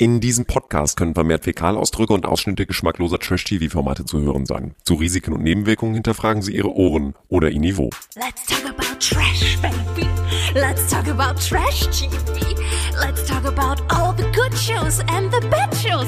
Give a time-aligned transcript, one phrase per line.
[0.00, 4.76] In diesem Podcast können vermehrt Fäkalausdrücke und Ausschnitte geschmackloser Trash-TV-Formate zu hören sein.
[4.84, 7.90] Zu Risiken und Nebenwirkungen hinterfragen Sie Ihre Ohren oder Ihr Niveau.
[8.14, 10.08] Let's talk about trash, baby.
[10.54, 12.54] Let's talk about trash TV.
[13.00, 16.06] Let's talk about all the good shows and the bad shows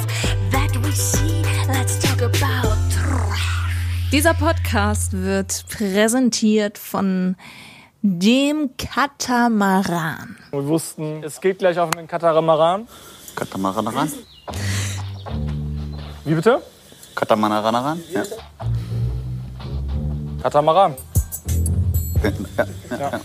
[0.53, 1.43] that we see.
[1.67, 3.41] Let's talk about trash.
[4.13, 7.35] Dieser Podcast wird präsentiert von
[8.03, 10.37] dem Katamaran.
[10.53, 12.87] Wir wussten, es geht gleich auf einen Katamaran.
[13.35, 14.11] Katamaran?
[16.25, 16.63] Wie bitte?
[17.15, 18.01] Katamaran?
[18.13, 18.23] Ja.
[20.43, 20.95] Katamaran.
[22.23, 22.67] ja.
[22.99, 23.21] Ja.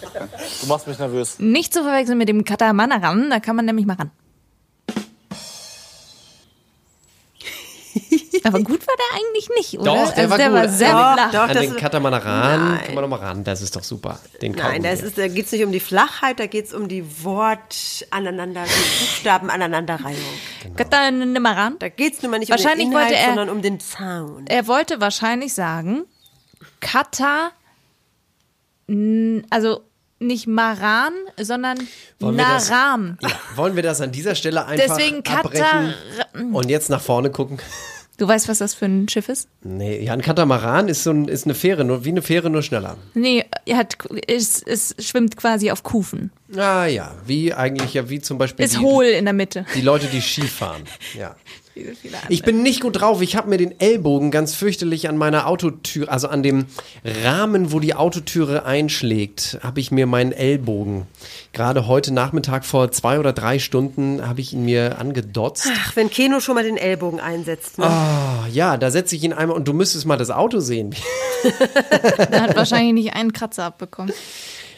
[0.62, 1.40] Du machst mich nervös.
[1.40, 4.12] Nicht zu verwechseln mit dem Katamaran, da kann man nämlich mal ran.
[8.44, 9.86] Aber gut war der eigentlich nicht, oder?
[9.96, 10.56] Doch, der also war der gut.
[10.58, 11.32] war sehr Doch, flach.
[11.32, 11.40] doch.
[11.42, 12.84] An das den ist- Katamaran Nein.
[12.86, 14.20] kann man noch mal ran, das ist doch super.
[14.42, 16.88] Den Nein, das ist, da geht es nicht um die Flachheit, da geht es um
[16.88, 18.70] die Wort aneinander, die
[19.06, 20.18] Buchstaben aneinanderreihung.
[20.76, 21.78] Katamaran.
[21.80, 24.50] Da geht es nun mal nicht Wahrscheinlich um den Inhalt, er- sondern um den Sound.
[24.52, 26.04] Er wollte wahrscheinlich sagen,
[26.82, 27.52] Kata,
[29.50, 29.82] also
[30.20, 31.78] nicht Maran, sondern
[32.20, 33.18] Wollen wir das- Naram.
[33.22, 35.94] ja, wollen wir das an dieser Stelle einfach Deswegen abbrechen Katar.
[36.54, 37.60] und jetzt nach vorne gucken?
[38.18, 39.50] Du weißt, was das für ein Schiff ist?
[39.62, 42.62] Nee, ja, ein Katamaran ist so ein, ist eine Fähre, nur wie eine Fähre, nur
[42.62, 42.96] schneller.
[43.14, 46.32] Nee, er hat, es, es schwimmt quasi auf Kufen.
[46.58, 49.66] Ah ja, wie eigentlich ja, wie zum Beispiel Ist die, hohl in der Mitte.
[49.76, 50.84] die Leute, die Ski fahren.
[51.18, 51.36] Ja.
[52.30, 53.22] Ich bin nicht gut drauf.
[53.22, 56.68] Ich habe mir den Ellbogen ganz fürchterlich an meiner Autotür, also an dem
[57.04, 61.06] Rahmen, wo die Autotüre einschlägt, habe ich mir meinen Ellbogen.
[61.52, 65.68] Gerade heute Nachmittag vor zwei oder drei Stunden habe ich ihn mir angedotzt.
[65.70, 67.78] Ach, wenn Keno schon mal den Ellbogen einsetzt.
[67.78, 67.86] Ne?
[67.88, 70.96] Ah, ja, da setze ich ihn einmal und du müsstest mal das Auto sehen.
[72.32, 74.12] Er hat wahrscheinlich nicht einen Kratzer abbekommen.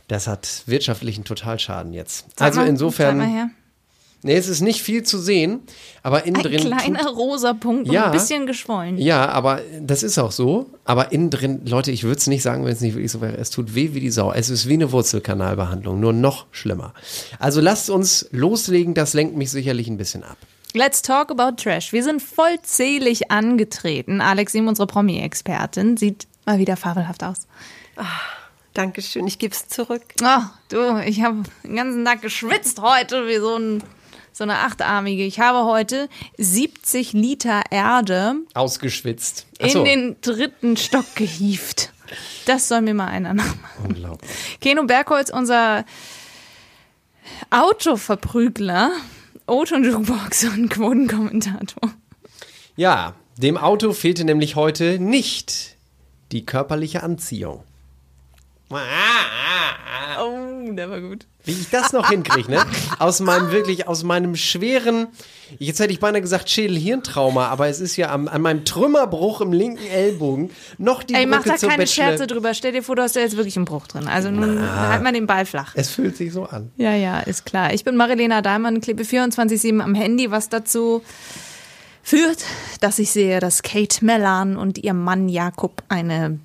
[0.08, 2.25] Das hat wirtschaftlichen Totalschaden jetzt.
[2.38, 3.50] Sag also mal, insofern, mal her.
[4.23, 5.59] nee, es ist nicht viel zu sehen,
[6.02, 8.03] aber innen Ein drin kleiner tut, rosa Punkt Ja.
[8.03, 8.97] und ein bisschen geschwollen.
[8.97, 10.69] Ja, aber das ist auch so.
[10.86, 13.36] Aber innen drin, Leute, ich würde es nicht sagen, wenn es nicht wirklich so wäre.
[13.38, 14.32] Es tut weh wie die Sau.
[14.32, 16.93] Es ist wie eine Wurzelkanalbehandlung, nur noch schlimmer.
[17.37, 20.37] Also lasst uns loslegen, das lenkt mich sicherlich ein bisschen ab.
[20.73, 21.92] Let's talk about Trash.
[21.92, 24.21] Wir sind vollzählig angetreten.
[24.21, 27.48] Alex unsere Promi-Expertin, sieht mal wieder fabelhaft aus.
[28.77, 30.04] Dankeschön, ich gebe es zurück.
[30.21, 33.83] Oh, du, ich habe den ganzen Tag geschwitzt heute wie so, ein,
[34.32, 35.23] so eine Achtarmige.
[35.26, 39.48] Ich habe heute 70 Liter Erde Ausgeschwitzt.
[39.58, 41.92] in Achso, den dritten Stock gehievt.
[42.45, 43.86] Das soll mir mal einer nachmachen.
[43.86, 44.30] unglaublich.
[44.61, 45.83] Keno Bergholz, unser
[47.49, 48.92] Autoverprügler,
[49.48, 51.94] Auto- und Jukebox und Quotenkommentator.
[52.76, 55.77] Ja, dem Auto fehlte nämlich heute nicht
[56.32, 57.64] die körperliche Anziehung.
[58.70, 58.76] Oh,
[60.73, 61.26] der war gut.
[61.45, 62.66] Wie ich das noch hinkriege, ne?
[63.00, 65.08] Aus meinem wirklich, aus meinem schweren,
[65.58, 69.54] jetzt hätte ich beinahe gesagt Schädel-Hirntrauma, aber es ist ja am, an meinem Trümmerbruch im
[69.54, 72.08] linken Ellbogen noch die Ey, mach Brücke da zur keine Bachelor.
[72.08, 72.54] Scherze drüber.
[72.54, 74.10] Stell dir vor, du hast da jetzt wirklich einen Bruch drin.
[74.10, 75.72] Also nun halt mal den Ball flach.
[75.76, 76.72] Es fühlt sich so an.
[76.76, 77.73] Ja, ja, ist klar.
[77.73, 81.02] Ich bin Marilena Dahlmann, klebe 24-7 am Handy, was dazu
[82.04, 82.44] führt,
[82.82, 86.39] dass ich sehe, dass Kate Mellan und ihr Mann Jakob eine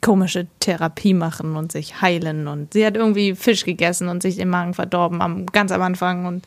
[0.00, 2.48] komische Therapie machen und sich heilen.
[2.48, 6.26] Und sie hat irgendwie Fisch gegessen und sich den Magen verdorben am, ganz am Anfang.
[6.26, 6.46] Und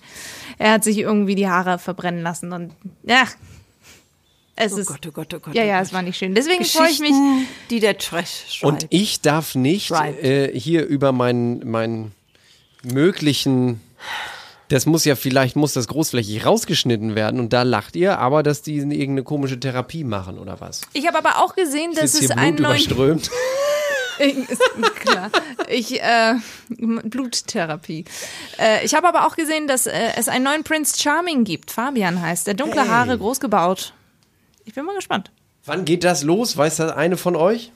[0.57, 2.51] er hat sich irgendwie die Haare verbrennen lassen.
[2.51, 3.23] Und ja,
[4.55, 4.87] es Oh ist.
[4.87, 5.55] Gott, oh Gott, oh Gott.
[5.55, 6.35] ja, oh ja, es war nicht schön.
[6.35, 7.13] Deswegen freue ich mich.
[7.69, 8.63] Die der Trash schreibt.
[8.83, 12.11] Und ich darf nicht äh, hier über meinen, meinen
[12.83, 13.81] möglichen,
[14.69, 18.61] das muss ja vielleicht, muss das großflächig rausgeschnitten werden und da lacht ihr, aber dass
[18.61, 20.81] die irgendeine komische Therapie machen oder was?
[20.93, 23.31] Ich habe aber auch gesehen, Ich dass es hier einen Blut neuen überströmt.
[24.19, 24.61] Ist
[24.99, 25.31] klar.
[25.67, 26.35] Ich, äh,
[26.69, 28.05] Bluttherapie.
[28.59, 31.71] Äh, ich habe aber auch gesehen, dass äh, es einen neuen Prince Charming gibt.
[31.71, 32.53] Fabian heißt der.
[32.53, 33.93] Dunkle Haare, groß gebaut.
[34.65, 35.31] Ich bin mal gespannt.
[35.65, 36.55] Wann geht das los?
[36.57, 37.71] Weiß das eine von euch?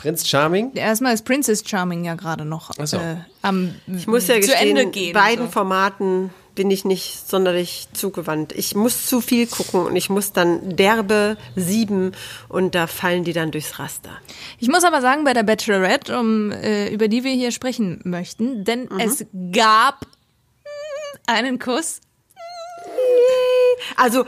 [0.00, 0.72] Prinz Charming?
[0.74, 2.96] Erstmal ist Princess Charming ja gerade noch so.
[2.96, 5.12] äh, am Ich muss ja zu gestehen, Ende gehen.
[5.12, 5.52] beiden so.
[5.52, 8.52] Formaten bin ich nicht sonderlich zugewandt.
[8.52, 12.12] Ich muss zu viel gucken und ich muss dann derbe sieben
[12.48, 14.10] und da fallen die dann durchs Raster.
[14.58, 18.64] Ich muss aber sagen, bei der Bachelorette, um, äh, über die wir hier sprechen möchten,
[18.64, 20.06] denn es gab
[21.26, 22.00] einen Kuss.
[23.96, 24.24] Also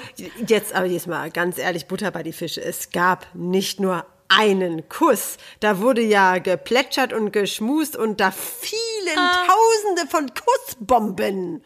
[0.46, 2.62] jetzt aber jetzt mal ganz ehrlich, Butter bei die Fische.
[2.62, 4.04] Es gab nicht nur
[4.38, 5.36] einen Kuss.
[5.60, 8.78] Da wurde ja geplätschert und geschmust und da fielen
[9.16, 9.46] Ah.
[9.46, 11.62] Tausende von Kussbomben.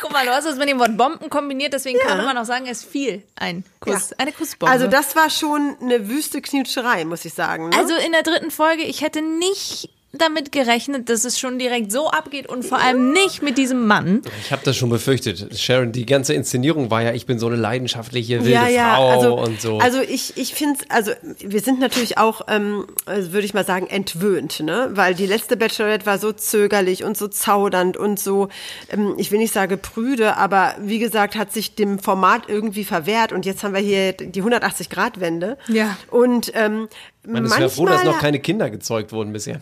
[0.00, 2.66] Guck mal, du hast es mit dem Wort Bomben kombiniert, deswegen kann man auch sagen,
[2.66, 4.16] es fiel ein Kuss, Ja.
[4.18, 4.70] eine Kussbombe.
[4.72, 7.68] Also das war schon eine wüste Knutscherei, muss ich sagen.
[7.70, 7.76] Ne?
[7.78, 9.88] Also in der dritten Folge, ich hätte nicht
[10.18, 14.22] damit gerechnet, dass es schon direkt so abgeht und vor allem nicht mit diesem Mann.
[14.42, 15.58] Ich habe das schon befürchtet.
[15.58, 19.08] Sharon, die ganze Inszenierung war ja, ich bin so eine leidenschaftliche wilde ja, ja, Frau
[19.10, 19.78] also, und so.
[19.78, 24.60] Also ich, ich finde also wir sind natürlich auch, ähm, würde ich mal sagen, entwöhnt,
[24.60, 24.90] ne?
[24.92, 28.48] Weil die letzte Bachelorette war so zögerlich und so zaudernd und so,
[28.90, 33.32] ähm, ich will nicht sagen prüde, aber wie gesagt, hat sich dem Format irgendwie verwehrt
[33.32, 35.58] und jetzt haben wir hier die 180-Grad-Wende.
[35.68, 35.96] Ja.
[36.10, 36.88] Und ähm,
[37.26, 39.60] Man ist ja froh, dass noch keine Kinder gezeugt wurden bisher.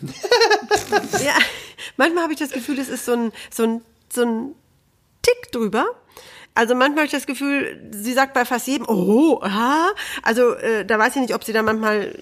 [1.23, 1.35] ja,
[1.97, 3.81] manchmal habe ich das Gefühl, es ist so ein, so ein,
[4.11, 4.55] so ein
[5.21, 5.85] Tick drüber.
[6.55, 9.91] Also manchmal habe ich das Gefühl, sie sagt bei fast jedem, oh, aha.
[10.21, 12.15] Also äh, da weiß ich nicht, ob sie da manchmal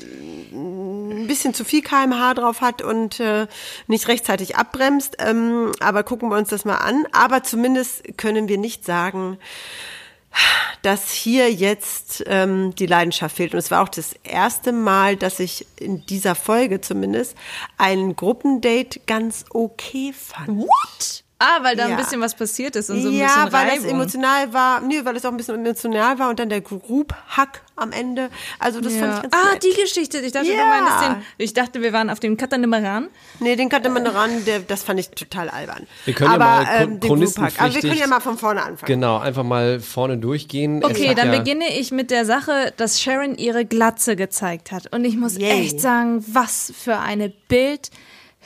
[0.53, 3.47] ein bisschen zu viel kmh drauf hat und äh,
[3.87, 5.17] nicht rechtzeitig abbremst.
[5.19, 7.05] Ähm, aber gucken wir uns das mal an.
[7.11, 9.37] Aber zumindest können wir nicht sagen,
[10.81, 13.53] dass hier jetzt ähm, die Leidenschaft fehlt.
[13.53, 17.35] Und es war auch das erste Mal, dass ich in dieser Folge zumindest
[17.77, 20.49] ein Gruppendate ganz okay fand.
[20.49, 21.20] What?
[21.41, 21.95] Ah, weil da Ja.
[21.95, 23.83] ein bisschen was passiert ist und so ein ja, bisschen weil Reibung.
[23.83, 27.61] das emotional war, nee, weil es auch ein bisschen emotional war und dann der Group-Hack
[27.75, 28.29] am Ende.
[28.59, 29.63] Also das fand ich ganz ah, nett.
[29.63, 30.19] die Geschichte.
[30.19, 30.61] Ich dachte, Ja.
[30.61, 33.07] du meinst den, ich dachte, wir waren auf dem Katanimaran.
[33.39, 35.87] Nee, den Katamaran, der, das fand ich total albern.
[36.05, 37.61] Wir können ja Aber, mal chron- ähm, den chronistenpflichtig- Group-Hack.
[37.65, 38.87] Aber wir können ja mal von vorne anfangen.
[38.87, 40.83] Genau, einfach mal vorne durchgehen.
[40.83, 44.93] Es Okay, dann ja, beginne ich mit der Sache, dass Sharon ihre Glatze gezeigt hat.
[44.93, 45.49] Und ich muss Yay.
[45.61, 47.29] echt sagen, was für eine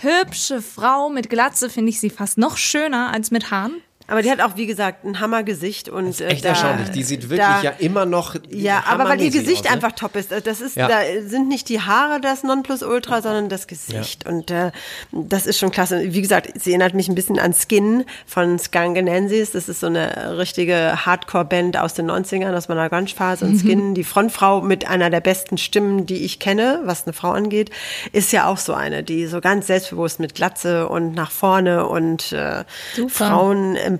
[0.01, 3.81] bildhübsche Frau mit Glatze finde ich sie fast noch schöner als mit Haaren.
[4.07, 6.91] Aber die hat auch, wie gesagt, ein Hammergesicht und äh, Echt da, erstaunlich.
[6.91, 8.35] Die sieht wirklich da, ja immer noch.
[8.49, 9.71] Ja, aber weil ihr Gesicht aus, ne?
[9.71, 10.31] einfach top ist.
[10.31, 10.87] Das ist, Ja.
[10.87, 14.27] da sind nicht die Haare das Nonplusultra, sondern das Gesicht.
[14.27, 14.71] Und äh,
[15.11, 16.13] das ist schon klasse.
[16.13, 19.51] Wie gesagt, sie erinnert mich ein bisschen an Skin von Skangenensis.
[19.51, 23.45] Das ist so eine richtige Hardcore-Band aus den 90ern, aus meiner Grunge-Phase.
[23.45, 27.31] Und Skin, die Frontfrau mit einer der besten Stimmen, die ich kenne, was eine Frau
[27.31, 27.71] angeht,
[28.11, 32.31] ist ja auch so eine, die so ganz selbstbewusst mit Glatze und nach vorne und
[32.33, 32.63] äh,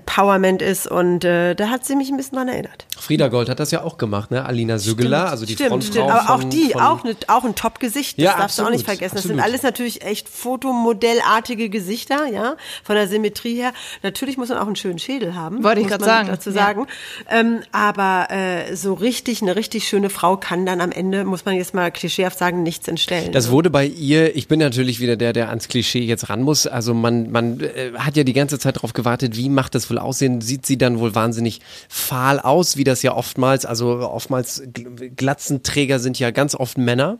[0.04, 0.86] Frauen-Empowerment ist.
[0.86, 2.86] Und äh, da hat sie mich ein bisschen dran erinnert.
[2.98, 4.44] Frieda Gold hat das ja auch gemacht, ne?
[4.44, 6.10] Alina Sögeler, also die Stimmt, Frontfrau stimmt.
[6.10, 8.66] Aber auch von, die, von, auch, ne, auch ein Top-Gesicht, das Ja, darfst du auch
[8.66, 9.14] absolut, nicht vergessen.
[9.16, 9.36] Das absolut.
[9.36, 13.72] sind alles natürlich echt fotomodellartige Gesichter, ja, von der Symmetrie her.
[14.02, 15.62] Natürlich muss man auch einen schönen Schädel haben.
[15.62, 16.56] Wollte ich man sagen, dazu ja.
[16.56, 16.86] sagen.
[17.30, 21.56] Ähm, aber äh, so richtig, eine richtig schöne Frau kann dann am Ende, muss man
[21.56, 23.32] jetzt mal klischeehaft sagen, nichts entstellen.
[23.32, 26.66] Das wurde bei ihr, ich bin natürlich wieder der, der ans Klischee jetzt ran muss.
[26.66, 29.98] Also man, man äh, hat ja die ganze Zeit darauf gewartet, wie macht das wohl
[29.98, 30.40] aussehen?
[30.40, 35.98] Sieht sie dann wohl wahnsinnig fahl aus, wie das ja oftmals, also oftmals Gl- Glatzenträger
[35.98, 37.18] sind ja ganz oft Männer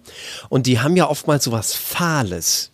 [0.49, 2.71] und die haben ja oftmals sowas Fahles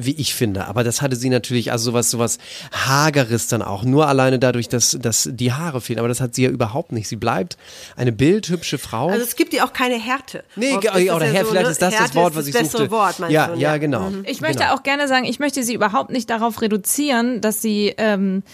[0.00, 0.66] wie ich finde.
[0.66, 2.38] Aber das hatte sie natürlich, also sowas, sowas
[2.72, 3.82] Hageres dann auch.
[3.82, 5.98] Nur alleine dadurch, dass, dass die Haare fehlen.
[5.98, 7.08] Aber das hat sie ja überhaupt nicht.
[7.08, 7.56] Sie bleibt
[7.96, 9.08] eine bildhübsche Frau.
[9.08, 10.44] also es gibt ihr auch keine Härte.
[10.54, 11.72] Nee, Oft das oder ja so, vielleicht ne?
[11.72, 12.90] ist das das Härte Wort, ist was ich das bessere suchte.
[12.92, 13.58] Wort, meinst ja, du?
[13.58, 14.12] ja, genau.
[14.24, 14.74] Ich möchte genau.
[14.74, 18.44] auch gerne sagen, ich möchte sie überhaupt nicht darauf reduzieren, dass sie, ähm,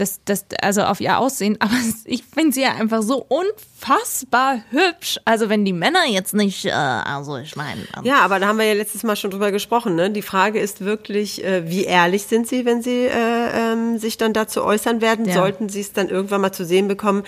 [0.00, 1.74] das, das, also auf ihr Aussehen, aber
[2.04, 5.18] ich finde sie ja einfach so unfassbar hübsch.
[5.24, 8.58] Also wenn die Männer jetzt nicht, äh, also ich meine, ähm, Ja, aber da haben
[8.58, 9.94] wir ja letztes Mal schon drüber gesprochen.
[9.96, 10.10] Ne?
[10.10, 14.32] Die Frage ist wirklich, äh, wie ehrlich sind Sie, wenn Sie äh, ähm, sich dann
[14.32, 15.26] dazu äußern werden?
[15.26, 15.34] Ja.
[15.34, 17.24] Sollten Sie es dann irgendwann mal zu sehen bekommen?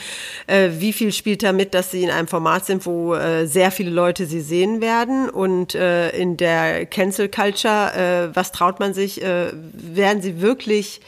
[0.46, 3.90] Äh, wie viel spielt damit, dass Sie in einem Format sind, wo äh, sehr viele
[3.90, 5.28] Leute Sie sehen werden?
[5.28, 9.22] Und äh, in der Cancel Culture, äh, was traut man sich?
[9.22, 11.00] Äh, werden Sie wirklich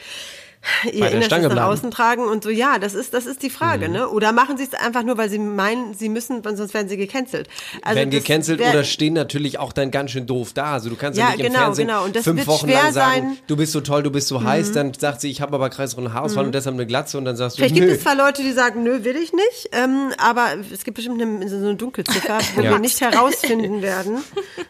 [0.84, 3.88] ihr Innerstes Stange nach außen tragen und so, ja, das ist, das ist die Frage,
[3.88, 4.08] ne?
[4.08, 7.49] Oder machen sie es einfach nur, weil sie meinen, sie müssen, sonst werden sie gecancelt.
[7.83, 10.73] Also werden gecancelt wär- oder stehen natürlich auch dann ganz schön doof da.
[10.75, 12.04] Also du kannst ja, Ja, nicht im genau, Fernsehen genau.
[12.04, 13.25] Und das fünf Wochen lang sagen, sein.
[13.30, 13.37] Mhm.
[13.47, 16.12] du bist so toll, du bist so heiß, dann sagt sie, ich habe aber kreisrunden
[16.14, 17.80] Haarausfall und deshalb eine Glatze und dann sagst du, Vielleicht nö.
[17.83, 21.21] gibt es zwar Leute, die sagen, nö, will ich nicht, ähm, aber es gibt bestimmt
[21.21, 22.71] eine, so eine Dunkelziffer, wo Ja.
[22.71, 24.18] wir nicht herausfinden werden.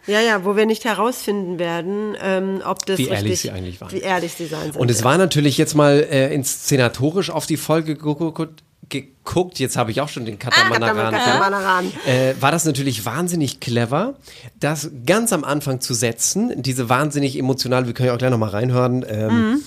[0.06, 3.80] Ja, ja, wo wir nicht herausfinden werden, ähm, ob das Wie richtig, ehrlich sie eigentlich
[3.80, 3.92] waren.
[3.92, 4.76] Wie ehrlich sie sein sind.
[4.76, 8.62] Und es war natürlich jetzt mal äh, inszenatorisch auf die Folge geguckt.
[9.24, 9.58] Geguckt.
[9.58, 11.14] Jetzt habe ich auch schon den Katamanaran.
[11.14, 11.92] Katamanaran.
[12.06, 14.14] äh, war das natürlich wahnsinnig clever,
[14.60, 18.50] das ganz am Anfang zu setzen, diese wahnsinnig emotional, wir können ja auch gleich nochmal
[18.50, 19.62] reinhören, ähm,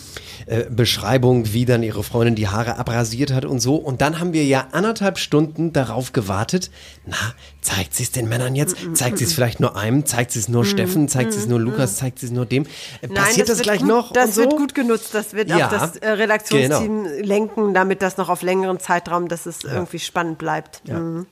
[0.45, 3.75] äh, Beschreibung, wie dann ihre Freundin die Haare abrasiert hat und so.
[3.75, 6.69] Und dann haben wir ja anderthalb Stunden darauf gewartet,
[7.05, 7.17] na,
[7.61, 8.77] zeigt sie es den Männern jetzt?
[8.93, 10.05] Zeigt sie es vielleicht nur einem?
[10.05, 11.09] Zeigt sie es nur Steffen?
[11.09, 11.97] Zeigt sie es nur Lukas?
[11.97, 12.65] Zeigt sie es nur dem?
[13.01, 14.13] Äh, Passiert das, wird gleich gut, noch?
[14.13, 14.41] Das so?
[14.41, 15.09] wird gut genutzt.
[15.13, 19.46] Das wird Ja, auch das äh, Redaktionsteam lenken, damit das noch auf längeren Zeitraum, dass
[19.47, 20.87] es irgendwie spannend bleibt.
[20.87, 21.25] Mhm.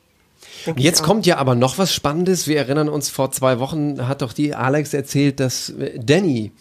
[0.66, 2.48] Denk Und Jetzt kommt ja aber noch was Spannendes.
[2.48, 6.52] Wir erinnern uns, vor zwei Wochen hat doch die Alex erzählt, dass äh, Danny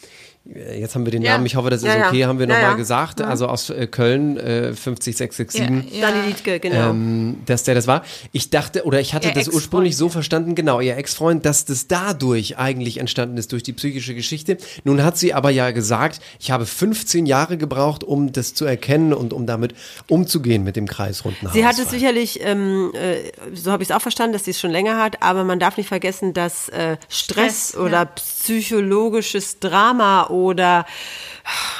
[0.46, 1.32] Jetzt haben wir den Ja.
[1.32, 2.08] Namen, ich hoffe, das ist Ja, ja.
[2.08, 2.76] okay, haben wir Ja, nochmal ja.
[2.76, 3.22] gesagt.
[3.22, 5.94] Also aus äh, Köln, äh, 50667.
[5.94, 6.10] Ja.
[6.10, 6.90] Dani Liedke, genau.
[6.90, 8.04] ähm, dass der das war.
[8.32, 11.86] Ich dachte, oder ich hatte Ihr das ursprünglich so verstanden, genau, ihr Ex-Freund, dass das
[11.86, 14.58] dadurch eigentlich entstanden ist, durch die psychische Geschichte.
[14.84, 19.14] Nun hat sie aber ja gesagt, ich habe 15 Jahre gebraucht, um das zu erkennen
[19.14, 19.74] und um damit
[20.08, 24.02] umzugehen mit dem kreisrunden Sie hat es sicherlich, ähm, äh, so habe ich es auch
[24.02, 27.70] verstanden, dass sie es schon länger hat, aber man darf nicht vergessen, dass äh, Stress,
[27.70, 28.04] Stress, oder ja.
[28.04, 30.84] psychologisches Drama oder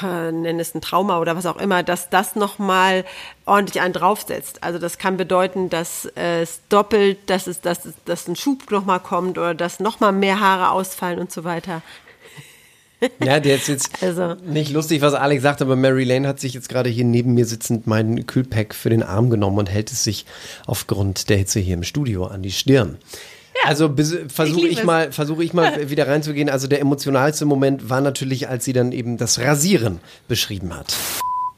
[0.01, 3.05] äh, nenn es ein Trauma oder was auch immer, dass das nochmal
[3.45, 4.63] ordentlich einen draufsetzt.
[4.63, 8.99] Also das kann bedeuten, dass äh, es doppelt, dass es, dass, dass ein Schub nochmal
[8.99, 11.81] kommt oder dass nochmal mehr Haare ausfallen und so weiter.
[13.23, 14.35] Ja, der ist jetzt Also.
[14.45, 17.45] nicht lustig, was Alex sagt, aber Mary Lane hat sich jetzt gerade hier neben mir
[17.45, 20.25] sitzend mein Kühlpack für den Arm genommen und hält es sich
[20.65, 22.97] aufgrund der Hitze hier im Studio an die Stirn.
[23.65, 23.93] Also
[24.27, 24.83] versuche ich, es.
[24.83, 26.49] mal, versuche ich mal wieder reinzugehen.
[26.49, 30.95] Also der emotionalste Moment war natürlich, als sie dann eben das Rasieren beschrieben hat.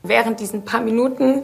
[0.03, 1.43] Während diesen paar Minuten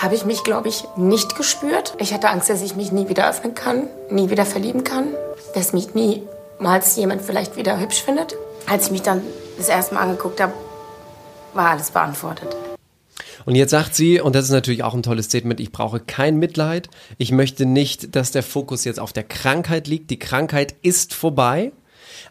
[0.00, 1.94] habe ich mich, glaube ich, nicht gespürt.
[1.98, 5.08] Ich hatte Angst, dass ich mich nie wieder öffnen kann, nie wieder verlieben kann,
[5.54, 8.36] dass mich niemals jemand vielleicht wieder hübsch findet.
[8.66, 9.22] Als ich mich dann
[9.58, 10.52] das erste Mal angeguckt habe,
[11.54, 12.56] war alles beantwortet.
[13.46, 16.36] Und jetzt sagt sie, und das ist natürlich auch ein tolles Statement, ich brauche kein
[16.36, 16.88] Mitleid.
[17.18, 20.10] Ich möchte nicht, dass der Fokus jetzt auf der Krankheit liegt.
[20.10, 21.72] Die Krankheit ist vorbei.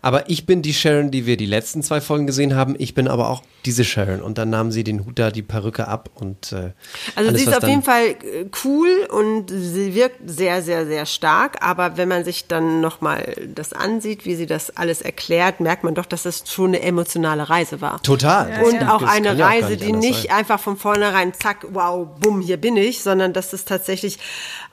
[0.01, 2.75] Aber ich bin die Sharon, die wir die letzten zwei Folgen gesehen haben.
[2.77, 4.21] Ich bin aber auch diese Sharon.
[4.21, 6.71] Und dann nahm sie den Hut da, die Perücke ab und äh,
[7.15, 11.05] Also alles, sie ist auf jeden Fall äh, cool und sie wirkt sehr, sehr, sehr
[11.05, 11.61] stark.
[11.61, 15.95] Aber wenn man sich dann nochmal das ansieht, wie sie das alles erklärt, merkt man
[15.95, 18.01] doch, dass das schon eine emotionale Reise war.
[18.01, 18.63] Total.
[18.63, 20.37] Und Das auch kann eine ja Reise, nicht die nicht sein.
[20.37, 24.17] einfach von vornherein, zack, wow, bumm, hier bin ich, sondern dass es tatsächlich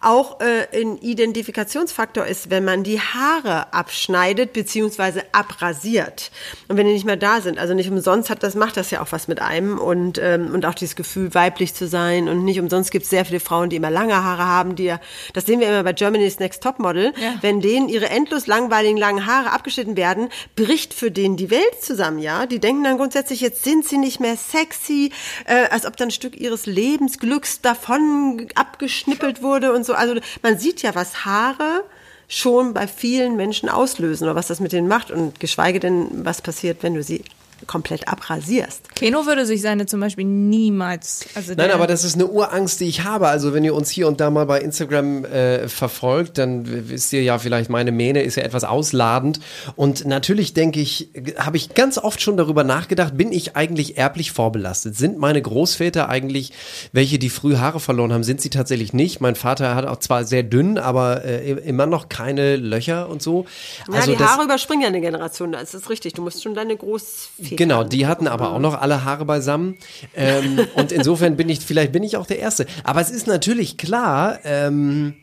[0.00, 6.30] auch äh, ein Identifikationsfaktor ist, wenn man die Haare abschneidet beziehungsweise abrasiert.
[6.68, 9.02] Und wenn die nicht mehr da sind, also nicht umsonst hat das, macht das ja
[9.02, 12.28] auch was mit einem und, ähm, und auch dieses Gefühl, weiblich zu sein.
[12.28, 15.00] Und nicht umsonst gibt es sehr viele Frauen, die immer lange Haare haben, die ja,
[15.32, 19.52] das sehen wir immer bei Germany's Next Topmodel, wenn denen ihre endlos langweiligen langen Haare
[19.52, 22.46] abgeschnitten werden, bricht für den die Welt zusammen, ja.
[22.46, 25.12] Die denken dann grundsätzlich, jetzt sind sie nicht mehr sexy,
[25.46, 29.94] äh, als ob dann ein Stück ihres Lebensglücks davon abgeschnippelt wurde und so.
[29.94, 31.84] Also man sieht ja, was Haare
[32.28, 36.42] schon bei vielen Menschen auslösen oder was das mit denen macht und geschweige denn, was
[36.42, 37.22] passiert, wenn du sie
[37.66, 38.94] komplett abrasierst.
[38.94, 41.26] Keno würde sich seine zum Beispiel niemals.
[41.34, 43.28] Also Nein, aber das ist eine Urangst, die ich habe.
[43.28, 47.22] Also wenn ihr uns hier und da mal bei Instagram äh, verfolgt, dann wisst ihr
[47.22, 49.40] ja vielleicht, meine Mähne ist ja etwas ausladend.
[49.74, 51.08] Und natürlich denke ich,
[51.38, 54.96] habe ich ganz oft schon darüber nachgedacht, bin ich eigentlich erblich vorbelastet?
[54.96, 56.52] Sind meine Großväter eigentlich
[56.92, 58.22] welche, die früh Haare verloren haben?
[58.24, 59.20] Sind sie tatsächlich nicht?
[59.20, 63.46] Mein Vater hat auch zwar sehr dünn, aber äh, immer noch keine Löcher und so.
[63.88, 66.12] Ja, Also die das- Haare überspringen ja eine Generation, das ist richtig.
[66.14, 69.76] Du musst schon deine Großväter Genau, die hatten aber auch noch alle Haare beisammen.
[70.14, 72.66] Ähm, und insofern bin ich, vielleicht bin ich auch der Erste.
[72.84, 75.14] Aber es ist natürlich klar, ähm,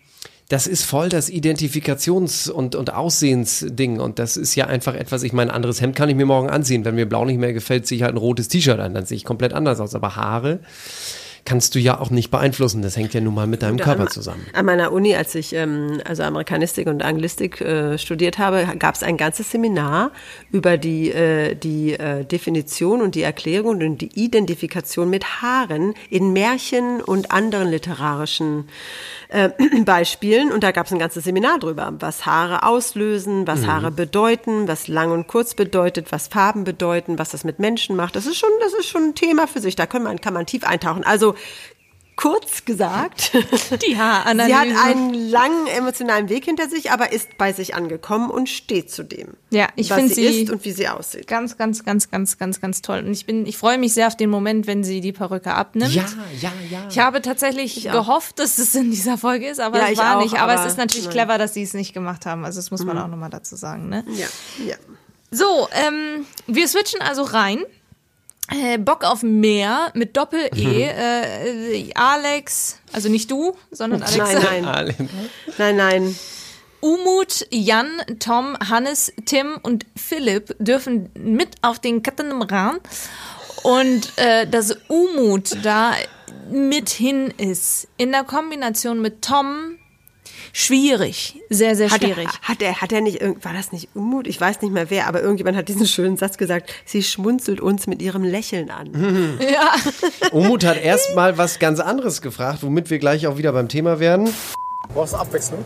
[0.50, 4.00] das ist voll das Identifikations- und, und Aussehensding.
[4.00, 6.50] Und das ist ja einfach etwas, ich meine, ein anderes Hemd kann ich mir morgen
[6.50, 6.86] anziehen.
[6.86, 8.94] Wenn mir blau nicht mehr gefällt, ziehe ich halt ein rotes T-Shirt an.
[8.94, 9.96] Dann sehe ich komplett anders aus.
[9.96, 10.60] Aber Haare
[11.46, 12.82] kannst du ja auch nicht beeinflussen.
[12.82, 14.46] Das hängt ja nun mal mit deinem Körper zusammen.
[14.54, 19.04] An meiner Uni, als ich ähm, also Amerikanistik und Anglistik äh, studiert habe, gab es
[19.04, 20.12] ein ganzes Seminar
[20.52, 26.34] über die, äh, die äh, Definition und die Erklärung und die Identifikation mit Haaren in
[26.34, 28.66] Märchen und anderen literarischen
[29.34, 29.50] äh,
[29.84, 30.52] Beispielen.
[30.52, 34.88] Und da gab es ein ganzes Seminar drüber, was Haare auslösen, was Haare bedeuten, was
[34.88, 38.16] lang und kurz bedeutet, was Farben bedeuten, was das mit Menschen macht.
[38.16, 39.76] Das ist schon, das ist schon ein Thema für sich.
[39.76, 41.04] Da kann man, kann man tief eintauchen.
[41.04, 41.36] Also
[42.16, 43.32] kurz gesagt,
[43.88, 44.48] die Haaranalyse.
[44.48, 48.92] sie hat einen langen emotionalen Weg hinter sich, aber ist bei sich angekommen und steht
[48.92, 51.28] zu dem, Ja, ich was finde sie sie ist und wie sie aussieht.
[51.28, 53.00] ganz, ganz, ganz, ganz, ganz, ganz toll.
[53.06, 55.94] Und ich bin, ich freue mich sehr auf den Moment, wenn sie die Perücke abnimmt.
[55.94, 56.06] ja,
[56.40, 56.88] ja.
[56.90, 57.94] Ich habe tatsächlich auch.
[57.94, 60.36] gehofft, dass es in dieser Folge ist, aber Ja, es ich war auch, nicht.
[60.40, 61.14] Aber, aber es ist natürlich nein.
[61.16, 61.18] Mhm.
[61.18, 62.46] clever, dass sie es nicht gemacht haben.
[62.46, 63.90] Also das muss man auch nochmal dazu sagen.
[63.90, 64.04] Ne?
[64.16, 64.28] Ja,
[64.66, 64.76] ja.
[65.32, 67.64] So, ähm, wir switchen also rein.
[68.52, 70.14] Äh, Bock auf mehr mit Mhm.
[70.14, 70.84] Doppel-E.
[70.84, 74.18] Äh, Alex, also nicht du, sondern Alex.
[74.18, 75.10] Nein, nein,
[75.58, 76.16] nein, nein.
[76.82, 77.88] Umut, Jan,
[78.20, 82.80] Tom, Hannes, Tim und Philipp dürfen mit auf den Katamaran
[83.64, 85.94] und äh, dass Umut da
[86.52, 87.88] mit hin ist.
[87.96, 89.78] In der Kombination mit Tom
[90.54, 92.30] schwierig, sehr, sehr Hat er, schwierig.
[92.42, 94.28] hat er, hat er nicht, war das nicht Unmut?
[94.28, 96.72] Ich weiß nicht mehr wer, aber irgendjemand hat diesen schönen Satz gesagt.
[96.86, 98.92] Sie schmunzelt uns mit ihrem Lächeln an.
[99.54, 99.74] Ja.
[100.32, 104.00] Umut hat erst mal was ganz anderes gefragt, womit wir gleich auch wieder beim Thema
[104.00, 104.30] werden.
[104.94, 105.60] Brauchst du Abwechslung?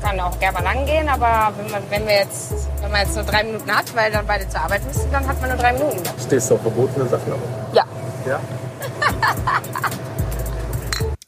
[0.00, 3.16] kann auch gerne mal lang gehen, aber wenn man, wenn wir jetzt, wenn man jetzt
[3.16, 5.72] nur drei Minuten hat, weil dann beide zur Arbeit müssen, dann hat man nur drei
[5.72, 5.98] Minuten.
[6.24, 7.74] Stehst du auf verbotene Sachen aber.
[7.74, 7.84] Ja.
[8.26, 8.40] Ja?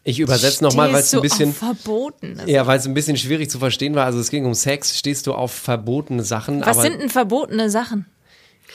[0.03, 1.51] Ich übersetze nochmal, weil es ein bisschen.
[1.51, 2.41] auf verboten.
[2.47, 4.07] Ja, weil es ein bisschen schwierig zu verstehen war.
[4.07, 4.97] Also es ging um Sex.
[4.99, 6.61] Stehst du auf verbotene Sachen?
[6.61, 8.07] Was aber, sind denn verbotene Sachen?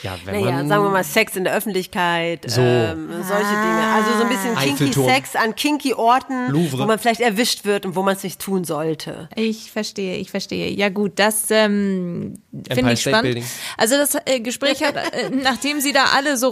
[0.03, 2.61] ja, wenn Naja, man, sagen wir mal Sex in der Öffentlichkeit, So.
[2.61, 3.93] ähm, solche Dinge.
[3.93, 5.07] Also so ein bisschen kinky Eiffelturm.
[5.09, 6.79] Sex an kinky Orten, Louvre.
[6.79, 9.29] wo man vielleicht erwischt wird und wo man es nicht tun sollte.
[9.35, 10.69] Ich verstehe, ich verstehe.
[10.71, 12.35] Ja gut, das ähm,
[12.71, 13.23] finde ich State spannend.
[13.23, 13.45] Building.
[13.77, 16.49] Also das äh, Gespräch hat, äh, nachdem sie da alle so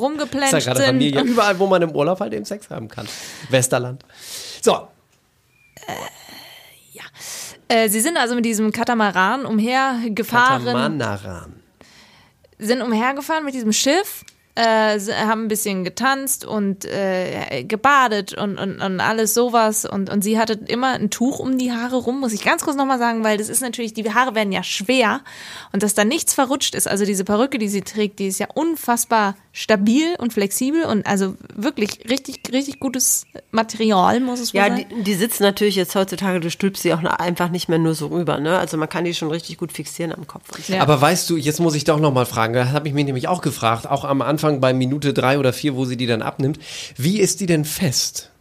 [0.60, 1.22] ist ja sind, Familie.
[1.24, 3.08] Überall, wo man im Urlaub halt eben Sex haben kann.
[3.50, 4.04] Westerland.
[4.64, 4.88] So,
[7.68, 11.54] äh, sie sind also mit diesem Katamaran umhergefahren, Katamanaran.
[12.60, 14.24] sind umhergefahren mit diesem Schiff,
[14.56, 19.84] äh, sie haben ein bisschen getanzt und äh, gebadet und, und, und alles sowas.
[19.84, 22.78] Und, und sie hatte immer ein Tuch um die Haare rum, muss ich ganz kurz
[22.78, 25.22] nochmal sagen, weil das ist natürlich, die Haare werden ja schwer
[25.72, 28.48] und dass da nichts verrutscht ist, also diese Perücke, die sie trägt, die ist ja
[28.54, 34.68] unfassbar stabil und flexibel und also wirklich richtig, richtig gutes Material, muss es wohl Ja,
[34.68, 34.86] sein.
[34.90, 38.08] die, die sitzen natürlich jetzt heutzutage, du stülpst sie auch einfach nicht mehr nur so
[38.08, 38.40] rüber.
[38.40, 38.58] Ne?
[38.58, 40.68] Also man kann die schon richtig gut fixieren am Kopf.
[40.68, 40.82] Ja.
[40.82, 43.28] Aber weißt du, jetzt muss ich doch noch mal fragen, das habe ich mir nämlich
[43.28, 46.58] auch gefragt, auch am Anfang bei Minute drei oder vier, wo sie die dann abnimmt.
[46.98, 48.32] Wie ist die denn fest?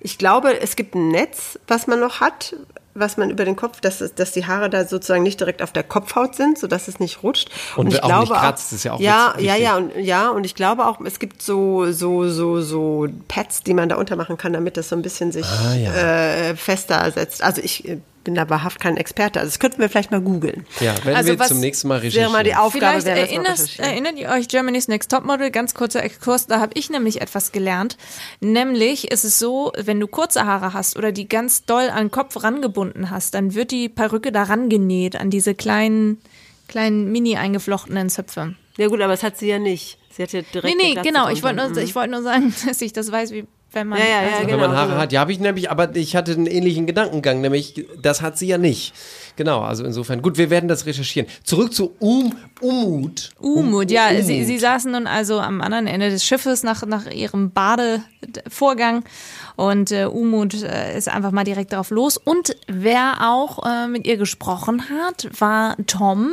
[0.00, 2.56] Ich glaube, es gibt ein Netz, was man noch hat,
[2.98, 5.72] was man über den Kopf, dass, es- dass die Haare da sozusagen nicht direkt auf
[5.72, 7.50] der Kopfhaut sind, sodass es nicht rutscht.
[7.76, 10.44] Und ich auch glaube nicht kratzt, ist ja auch ja, ja, ja, und ja, und
[10.44, 14.52] ich glaube auch, es gibt so so so so Pads, die man da untermachen kann,
[14.52, 15.92] damit das so ein bisschen sich Ah, ja.
[15.94, 17.42] äh, fester setzt.
[17.42, 17.98] Also ich äh,
[18.28, 19.40] bin da wahrhaft kein Experte.
[19.40, 20.66] Also das könnten wir vielleicht mal googeln.
[20.80, 22.32] Ja, werden Also wir was zum nächsten Mal Wäre recherchieren.
[22.32, 26.46] mal die Aufgabe, Vielleicht wäre erinnerst, erinnert ihr euch Germany's Next Topmodel, ganz kurzer Exkurs,
[26.46, 27.96] da habe ich nämlich etwas gelernt.
[28.40, 32.10] Nämlich ist es so, wenn du kurze Haare hast oder die ganz doll an den
[32.10, 36.20] Kopf rangebunden hast, dann wird die Perücke da rangenäht an diese kleinen,
[36.68, 38.56] kleinen mini eingeflochtenen Zöpfe.
[38.76, 39.96] Ja gut, aber das hat sie ja nicht.
[40.10, 41.30] Sie hat ja direkt Nee, nee, genau.
[41.30, 43.98] Ich wollte nur, ich wollte nur sagen, dass ich das weiß, wie wenn man.
[43.98, 45.00] Ja, ja, ja, also, Wenn genau, man Haare genau.
[45.00, 48.46] hat, ja, habe ich nämlich, aber ich hatte einen ähnlichen Gedankengang, nämlich, das hat sie
[48.46, 48.94] ja nicht.
[49.36, 51.28] Genau, also insofern, gut, wir werden das recherchieren.
[51.44, 53.30] Zurück zu um, Umut.
[53.38, 54.24] Umut, ja, Umut.
[54.24, 59.04] Sie, sie saßen nun also am anderen Ende des Schiffes nach, nach ihrem Badevorgang
[59.56, 62.16] und äh, Umut äh, ist einfach mal direkt darauf los.
[62.16, 66.30] Und wer auch äh, mit ihr gesprochen hat, war Tom,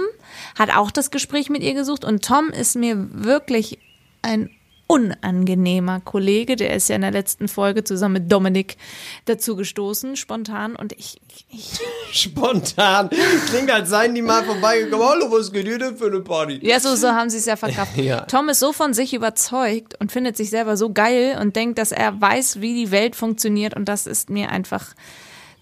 [0.57, 3.77] hat auch das Gespräch mit ihr gesucht und Tom ist mir wirklich
[4.21, 4.49] ein
[4.87, 8.77] unangenehmer Kollege, der ist ja in der letzten Folge zusammen mit Dominik
[9.25, 11.79] dazu gestoßen, spontan und ich, ich, ich
[12.21, 13.09] Spontan.
[13.49, 15.07] Klingt, als seien die mal vorbeigekommen.
[15.07, 16.59] Hallo, was geht ihr denn für eine Party?
[16.61, 17.91] Ja, so, so haben sie es ja verkauft.
[18.05, 18.21] Ja.
[18.21, 21.91] Tom ist so von sich überzeugt und findet sich selber so geil und denkt, dass
[21.91, 24.93] er weiß, wie die Welt funktioniert und das ist mir einfach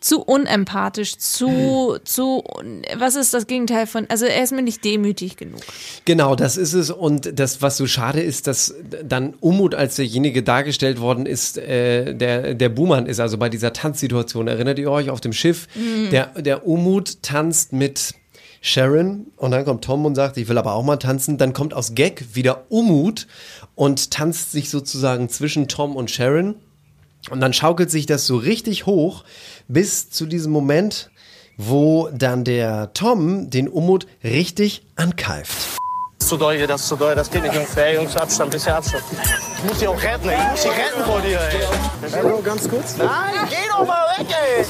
[0.04, 2.44] zu unempathisch, zu, zu,
[2.98, 5.62] was ist das Gegenteil von, also er ist mir nicht demütig genug.
[6.04, 6.92] Genau, das ist es.
[6.92, 12.14] Und das, was so schade ist, dass dann Umut als derjenige dargestellt worden ist, äh,
[12.14, 14.50] der, der Buhmann ist, also bei dieser Tanzsituation.
[14.50, 15.68] Erinnert ihr euch auf dem Schiff?
[16.12, 18.14] Der, der Umut tanzt mit
[18.62, 21.38] Sharon und dann kommt Tom und sagt, ich will aber auch mal tanzen.
[21.38, 23.28] Dann kommt aus Gag wieder Umut
[23.76, 26.56] und tanzt sich sozusagen zwischen Tom und Sharon.
[27.30, 29.24] Und dann schaukelt sich das so richtig hoch
[29.68, 31.10] bis zu diesem Moment,
[31.58, 35.78] wo dann der Tom den Umut richtig ankeift.
[36.20, 37.76] Das ist zu doll hier, das ist zu doll, das geht nicht, Jungs.
[37.76, 39.04] Hey, Jungs, Abstand, bisschen Abstand.
[39.58, 40.38] Ich muss die auch retten, ey.
[40.38, 42.22] Ich muss die retten vor dir, ey.
[42.22, 42.98] Bro, ganz kurz.
[42.98, 44.66] Nein, geh doch mal weg, ey.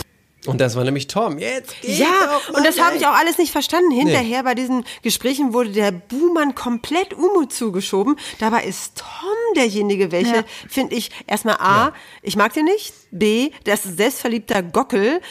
[0.45, 1.37] Und das war nämlich Tom.
[1.39, 3.91] Jetzt geht Ja, doch mal und das habe ich auch alles nicht verstanden.
[3.91, 8.17] Hinterher bei diesen Gesprächen wurde der Buhmann komplett Umut zugeschoben.
[8.39, 9.07] Dabei ist Tom
[9.55, 10.43] derjenige, welche, Ja.
[10.67, 12.93] finde ich, erstmal A, ich mag den nicht.
[13.11, 15.21] B, der ist selbstverliebter Gockel.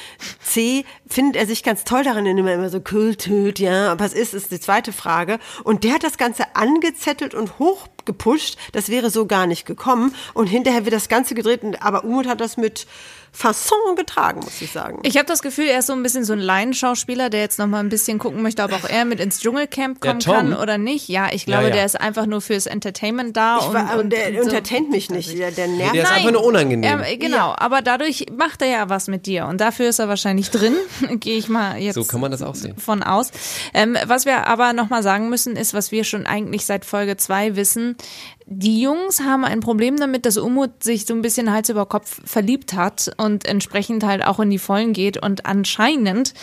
[0.42, 3.92] C, findet er sich ganz toll darin, indem er immer so tut, ja.
[3.92, 5.38] Aber was ist, ist die zweite Frage.
[5.64, 8.58] Und der hat das Ganze angezettelt und hochgepusht.
[8.72, 10.14] Das wäre so gar nicht gekommen.
[10.34, 11.60] Und hinterher wird das Ganze gedreht.
[11.80, 12.86] Aber Umut hat das mit
[13.34, 14.98] Fasson getragen, muss ich sagen.
[15.04, 17.66] Ich habe das Gefühl, er ist so ein bisschen so ein Laienschauspieler, der jetzt noch
[17.66, 21.08] mal ein bisschen gucken möchte, ob auch er mit ins Dschungelcamp kommen kann oder nicht.
[21.08, 21.74] Ja, ich glaube, Ja, ja.
[21.76, 23.58] der ist einfach nur fürs Entertainment da.
[23.60, 24.40] Ich und, war, und der und so.
[24.50, 25.38] entertaint mich nicht.
[25.38, 26.18] Der, der nervt Der ist Nein.
[26.18, 27.00] einfach nur unangenehm.
[27.00, 30.50] Er, genau, aber dadurch macht er ja was mit dir und dafür ist er wahrscheinlich
[30.50, 30.74] drin.
[31.20, 32.76] Gehe ich mal jetzt So kann man das auch sehen.
[32.76, 33.30] von aus.
[33.74, 37.16] Ähm, was wir aber noch mal sagen müssen, ist, was wir schon eigentlich seit Folge
[37.16, 37.96] zwei wissen,
[38.54, 42.20] die Jungs haben ein Problem damit, dass Umut sich so ein bisschen Hals über Kopf
[42.24, 45.22] verliebt hat und entsprechend halt auch in die Vollen geht.
[45.22, 46.34] Und anscheinend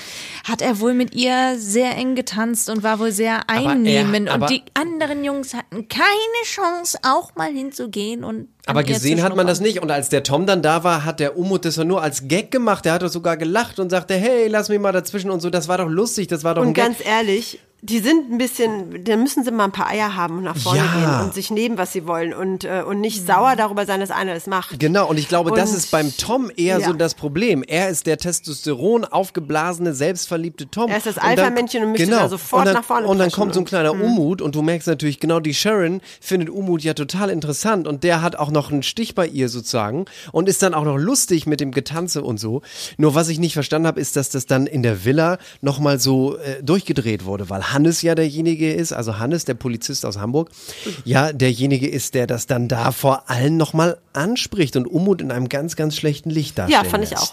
[0.43, 4.29] hat er wohl mit ihr sehr eng getanzt und war wohl sehr einnehmend.
[4.29, 8.47] und die anderen Jungs hatten keine Chance, auch mal hinzugehen und.
[8.65, 9.81] Aber gesehen hat man das nicht.
[9.81, 12.51] Und als der Tom dann da war, hat der Umut das doch nur als Gag
[12.51, 12.85] gemacht.
[12.85, 15.49] Der hat doch sogar gelacht und sagte, hey, lass mich mal dazwischen und so.
[15.49, 16.85] Das war doch lustig, das war doch ein Und Gag.
[16.85, 20.43] ganz ehrlich, die sind ein bisschen, da müssen sie mal ein paar Eier haben und
[20.43, 20.93] nach vorne Ja.
[21.19, 24.11] gehen und sich nehmen, was sie wollen und, äh, und nicht sauer darüber sein, dass
[24.11, 24.79] einer es macht.
[24.79, 26.87] Genau, und ich glaube, das Und- ist beim Tom eher Ja.
[26.87, 27.63] so das Problem.
[27.63, 30.89] Er ist der Testosteron aufgeblasene, selbstverliebte Tom.
[30.89, 33.31] Er ist das Und Alpha-Männchen und möchte da sofort und dann, nach vorne Und dann
[33.31, 34.01] kommt so ein und- kleiner Mhm.
[34.01, 38.21] Umut und du merkst natürlich genau, die Sharon findet Umut ja total interessant und der
[38.21, 41.59] hat auch noch einen Stich bei ihr sozusagen und ist dann auch noch lustig mit
[41.61, 42.61] dem Getanze und so.
[42.97, 46.35] Nur was ich nicht verstanden habe, ist, dass das dann in der Villa nochmal so
[46.37, 50.49] äh, durchgedreht wurde, weil Hannes ja derjenige ist, also Hannes, der Polizist aus Hamburg,
[51.05, 55.49] ja derjenige ist, der das dann da vor allen nochmal anspricht und Umut in einem
[55.49, 57.31] ganz, ganz schlechten Licht darstellen Ja, fand ich auch.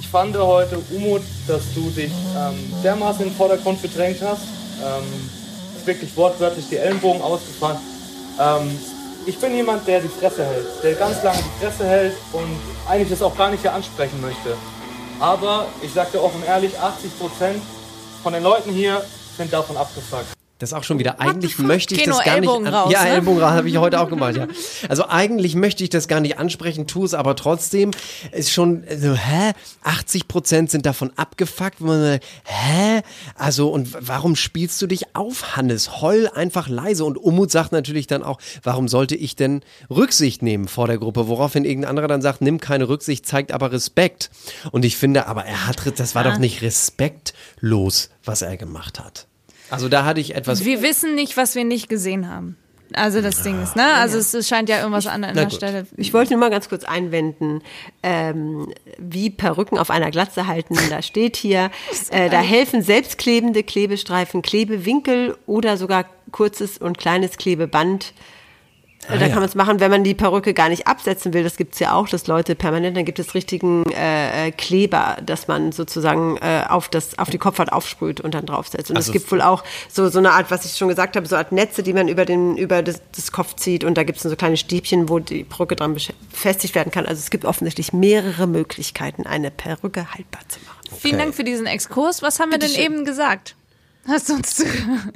[0.00, 4.42] Ich fand heute, Umut, dass du dich ähm, dermaßen in den Vordergrund gedrängt hast.
[4.82, 5.04] Ähm,
[5.76, 7.78] ist wirklich wortwörtlich die Ellenbogen ausgefahren.
[8.38, 8.78] Ähm,
[9.26, 12.56] ich bin jemand, der die Fresse hält, der ganz lange die Fresse hält und
[12.88, 14.56] eigentlich das auch gar nicht hier ansprechen möchte.
[15.20, 17.56] Aber ich sag dir offen ehrlich, 80%
[18.22, 19.02] von den Leuten hier
[19.38, 20.26] sind davon abgefuckt.
[20.60, 22.48] Das auch schon wieder, eigentlich möchte ich Keno, das gar nicht.
[22.48, 23.10] Ellbogen an- raus, ja, ne?
[23.10, 24.48] Ellbogen raus, habe ich heute auch gemacht, ja.
[24.88, 27.92] Also eigentlich möchte ich das gar nicht ansprechen, tue es aber trotzdem.
[28.32, 29.52] Ist schon so, hä?
[29.84, 31.76] 80 Prozent sind davon abgefuckt.
[31.80, 33.02] wo man sagt, Hä?
[33.36, 36.00] Also, und warum spielst du dich auf, Hannes?
[36.00, 37.04] Heul einfach leise.
[37.04, 41.28] Und Umut sagt natürlich dann auch, warum sollte ich denn Rücksicht nehmen vor der Gruppe?
[41.28, 44.28] Woraufhin irgendein anderer dann sagt, nimm keine Rücksicht, zeigt aber Respekt.
[44.72, 49.27] Und ich finde, aber er hat, das war doch nicht respektlos, was er gemacht hat.
[49.70, 52.56] Also da hatte ich etwas Wir wissen nicht, was wir nicht gesehen haben.
[52.94, 53.84] Also das Ding ist, ne?
[53.94, 55.50] Also es, es scheint ja irgendwas an der.
[55.50, 55.86] Stelle.
[55.96, 57.60] Ich wollte nur mal ganz kurz einwenden,
[58.02, 60.74] ähm, wie Perücken auf einer Glatze halten.
[60.88, 61.70] Da steht hier,
[62.10, 68.14] äh, da helfen selbstklebende Klebestreifen, Klebewinkel oder sogar kurzes und kleines Klebeband.
[69.08, 69.28] Äh, da ja.
[69.28, 71.42] kann man es machen, wenn man die Perücke gar nicht absetzen will.
[71.42, 75.48] Das gibt's ja auch, dass Leute permanent, dann gibt es richtigen äh, äh, Kleber, dass
[75.48, 78.90] man sozusagen äh, auf, das, auf die Kopfhaut aufsprüht und dann draufsetzt.
[78.90, 81.26] Und Also es gibt wohl auch so, so eine Art, was ich schon gesagt habe,
[81.26, 83.84] so eine Art Netze, die man über, den, über das, das Kopf zieht.
[83.84, 87.06] Und da gibt es so kleine Stäbchen, wo die Perücke dran befestigt werden kann.
[87.06, 90.78] Also es gibt offensichtlich mehrere Möglichkeiten, eine Perücke haltbar zu machen.
[90.98, 92.22] Vielen Dank für diesen Exkurs.
[92.22, 93.54] Was haben wir denn eben gesagt?
[94.08, 94.64] Hast du uns?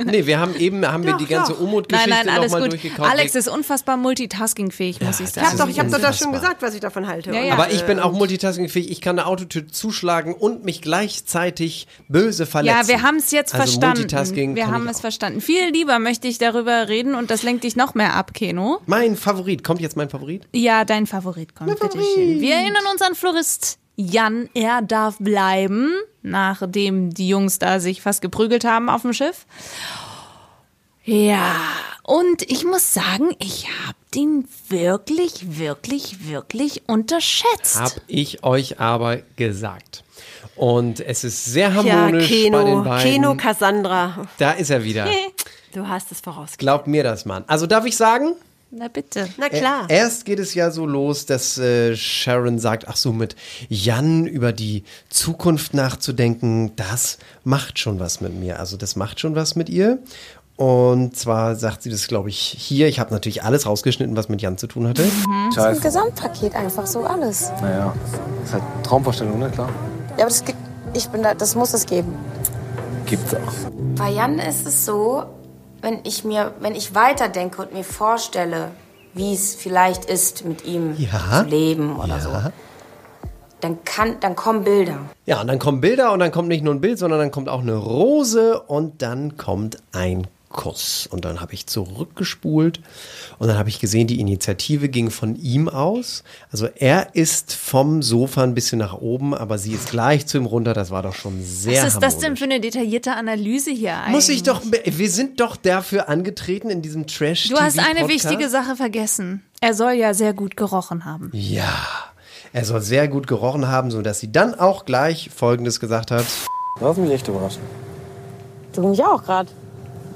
[0.04, 2.72] Nee, wir haben eben haben wir Doch, die ganze Umut-Geschichte nein, alles nochmal gut.
[2.72, 3.08] durchgekaut.
[3.08, 5.58] Alex ist unfassbar multitaskingfähig, muss ich Ich habe sagen.
[5.58, 7.32] doch, ich hab doch das schon gesagt, was ich davon halte.
[7.32, 7.54] Ja, ja.
[7.54, 8.90] aber ich bin auch multitaskingfähig.
[8.90, 12.80] Ich kann eine Autotür zuschlagen und mich gleichzeitig böse verletzen.
[12.82, 14.00] Ja, wir haben es jetzt also verstanden.
[14.00, 15.40] Multitasking Wir haben es verstanden.
[15.40, 18.80] Viel lieber möchte ich darüber reden und das lenkt dich noch mehr ab, Keno.
[18.86, 19.64] Mein Favorit.
[19.64, 20.46] Kommt jetzt mein Favorit?
[20.52, 22.40] Ja, dein Favorit kommt, bitteschön.
[22.40, 24.48] Wir erinnern uns an Florist Jan.
[24.54, 29.46] Er darf bleiben, nachdem die Jungs da sich fast geprügelt haben auf dem Schiff.
[31.04, 31.54] Ja,
[32.04, 37.80] und ich muss sagen, ich habe den wirklich, wirklich, wirklich unterschätzt.
[37.80, 40.04] Hab ich euch aber gesagt.
[40.54, 43.12] Und es ist sehr Ja, harmonisch bei den Keno, beiden.
[43.12, 44.28] Keno Cassandra.
[44.38, 45.06] da ist er wieder.
[45.74, 46.58] Du hast es vorausgesagt.
[46.58, 47.44] Glaubt mir das, Mann.
[47.46, 48.34] Also darf ich sagen?
[48.74, 49.28] Na bitte.
[49.36, 49.84] Na klar.
[49.86, 53.36] Ä- Erst geht es ja so los, dass äh, Sharon sagt, ach so, mit
[53.68, 58.58] Jan über die Zukunft nachzudenken, das macht schon was mit mir.
[58.58, 59.98] Also das macht schon was mit ihr.
[60.56, 62.86] Und zwar sagt sie das, glaube ich, hier.
[62.88, 65.04] Ich habe natürlich alles rausgeschnitten, was mit Jan zu tun hatte.
[65.58, 67.50] Ein Gesamtpaket einfach so alles.
[67.60, 67.94] Naja,
[68.44, 69.68] ist halt Traumvorstellung, ne, klar.
[70.10, 70.58] Ja, aber das, gibt-
[70.94, 72.14] ich bin da, das muss es geben.
[73.06, 73.70] Gibt's auch.
[73.96, 75.24] Bei Jan ist es so,
[75.82, 78.70] wenn ich mir, wenn ich weiterdenke und mir vorstelle,
[79.14, 81.42] wie es vielleicht ist, mit ihm Ja.
[81.42, 82.30] zu leben oder so,
[83.60, 84.96] dann kann, dann kommen Bilder.
[85.26, 87.48] Ja, und dann kommen Bilder und dann kommt nicht nur ein Bild, sondern dann kommt
[87.48, 91.08] auch eine Rose und dann kommt ein Kuss.
[91.10, 92.80] Und dann habe ich zurückgespult
[93.38, 96.22] und dann habe ich gesehen, die Initiative ging von ihm aus.
[96.50, 100.46] Also er ist vom Sofa ein bisschen nach oben, aber sie ist gleich zu ihm
[100.46, 100.74] runter.
[100.74, 104.12] Das war doch schon sehr Was ist das denn für eine detaillierte Analyse hier eigentlich?
[104.12, 108.48] Muss ich doch, wir sind doch dafür angetreten in diesem trash Du hast eine wichtige
[108.48, 109.42] Sache vergessen.
[109.60, 111.30] Er soll ja sehr gut gerochen haben.
[111.32, 111.72] Ja,
[112.52, 116.26] er soll sehr gut gerochen haben, sodass sie dann auch gleich Folgendes gesagt hat.
[116.78, 117.58] Du hast mich echt überrascht.
[118.74, 119.48] Du mich auch gerade.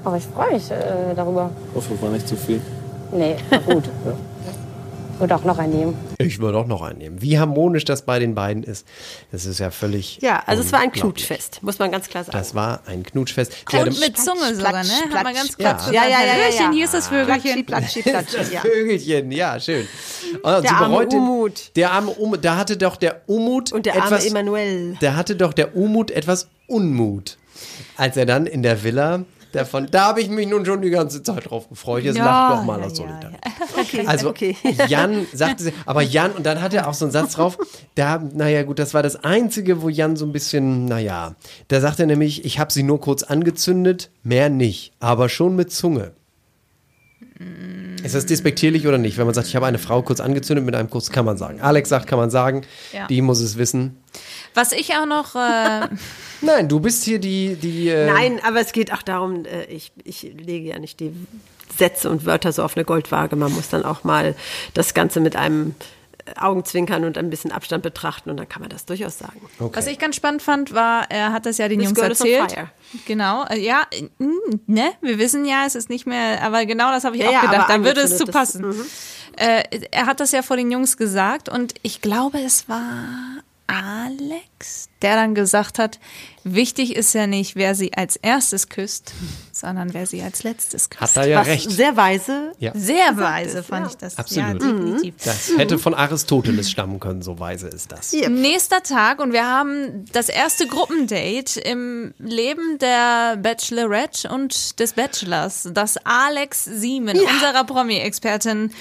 [0.07, 1.51] Aber ich freue mich äh, darüber.
[1.71, 2.61] Ich hoffe, war nicht zu viel.
[3.11, 3.83] Nee, war gut.
[5.19, 5.97] würde auch noch einen nehmen.
[6.17, 7.21] Ich würde auch noch einnehmen.
[7.21, 8.87] Wie harmonisch das bei den beiden ist,
[9.33, 10.19] das ist ja völlig.
[10.21, 10.93] Ja, also es war ein.
[10.93, 12.37] Knutschfest, muss man ganz klar sagen.
[12.37, 13.51] Das war ein Knutschfest.
[13.73, 14.89] Und mit Zunge sogar, ne?
[15.13, 15.73] Hat man ganz Ja.
[15.73, 16.71] klatsch Ja, ja, ja, ja, ja.
[16.71, 17.65] hier ist das Vögelchen.
[17.65, 18.61] Platschi, platschi, Das platschi, ja.
[18.61, 19.85] Vögelchen, ja, schön.
[20.41, 21.75] Und Der arme Umut.
[21.75, 24.95] Der arme Umut, da hatte doch der Umut Und der arme etwas, Emanuel.
[25.01, 27.37] da hatte doch der Umut etwas Unmut,
[27.97, 31.23] als er dann in der Villa davon, da habe ich mich nun schon die ganze
[31.23, 32.03] Zeit drauf gefreut.
[32.03, 33.41] Jetzt Ja, lach doch mal ja, aus ja, Solidarität.
[33.79, 34.55] Okay, Also okay.
[34.87, 37.57] Jan sagte sie, aber Jan, und dann hat er auch so einen Satz drauf,
[37.95, 41.35] da, naja gut, das war das Einzige, wo Jan so ein bisschen, naja,
[41.67, 45.71] da sagt er nämlich, ich habe sie nur kurz angezündet, mehr nicht, aber schon mit
[45.71, 46.11] Zunge.
[48.03, 49.17] Ist das despektierlich oder nicht?
[49.17, 51.61] Wenn man sagt, ich habe eine Frau kurz angezündet mit einem Kuss, kann man sagen.
[51.61, 52.63] Alex sagt, kann man sagen.
[52.93, 53.07] Ja.
[53.07, 53.97] Die muss es wissen.
[54.53, 55.87] Was ich auch noch, äh,
[56.41, 57.89] Nein, du bist hier die, die.
[57.89, 61.11] Äh, Nein, aber es geht auch darum, äh, ich, ich lege ja nicht die
[61.77, 63.35] Sätze und Wörter so auf eine Goldwaage.
[63.35, 64.35] Man muss dann auch mal
[64.73, 65.96] das Ganze mit einem äh,
[66.39, 69.39] Augenzwinkern und ein bisschen Abstand betrachten und dann kann man das durchaus sagen.
[69.59, 69.75] Okay.
[69.77, 72.21] was ich ganz spannend fand, war, er hat das ja den This Jungs girl is
[72.21, 72.51] on erzählt.
[72.51, 72.69] fire.
[73.05, 73.83] Genau, äh, ja,
[74.19, 74.27] mm,
[74.67, 77.33] ne, wir wissen ja, es ist nicht mehr, aber genau das habe ich Ja, auch
[77.33, 78.63] ja, gedacht, aber da würde es zu passen.
[78.63, 78.85] das- mhm.
[79.39, 84.89] Äh, er hat das ja vor den Jungs gesagt und ich glaube, es war Alex,
[85.01, 85.99] der dann gesagt hat,
[86.43, 89.13] wichtig ist ja nicht, wer sie als erstes küsst,
[89.59, 91.01] sondern wer sie als letztes küsst.
[91.01, 91.71] Hat er ja Was recht.
[91.71, 92.51] sehr weise.
[92.59, 92.71] Ja.
[92.75, 94.17] Sehr weise fand ich das.
[94.17, 94.47] Absolut.
[94.47, 95.15] Ja, definitiv.
[95.23, 98.11] Das hätte von Aristoteles stammen können, so weise ist das.
[98.11, 98.29] Ja.
[98.29, 105.69] Nächster Tag und wir haben das erste Gruppendate im Leben der Bachelorette und des Bachelors,
[105.73, 108.71] das Alex Siemen, unserer Promi-Expertin,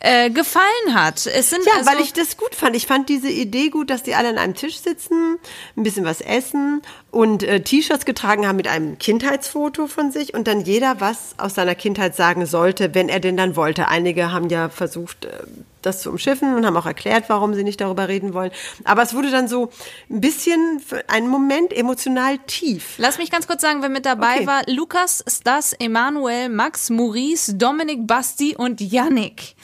[0.00, 0.64] äh, gefallen
[0.94, 1.26] hat.
[1.26, 2.76] Es sind Ja, also, weil ich das gut fand.
[2.76, 5.38] Ich fand diese Idee gut, dass die alle an einem Tisch sitzen,
[5.76, 10.46] ein bisschen was essen und äh, T-Shirts getragen haben mit einem Kindheitsfoto von sich und
[10.46, 13.88] dann jeder was aus seiner Kindheit sagen sollte, wenn er denn dann wollte.
[13.88, 15.30] Einige haben ja versucht, äh,
[15.80, 18.50] das zu umschiffen und haben auch erklärt, warum sie nicht darüber reden wollen.
[18.84, 19.70] Aber es wurde dann so
[20.10, 22.94] ein bisschen für einen Moment emotional tief.
[22.98, 24.46] Lass mich ganz kurz sagen, wer mit dabei Okay.
[24.46, 24.62] war.
[24.66, 29.54] Lukas, Stas, Emanuel, Max, Maurice, Dominik, Basti und Yannick.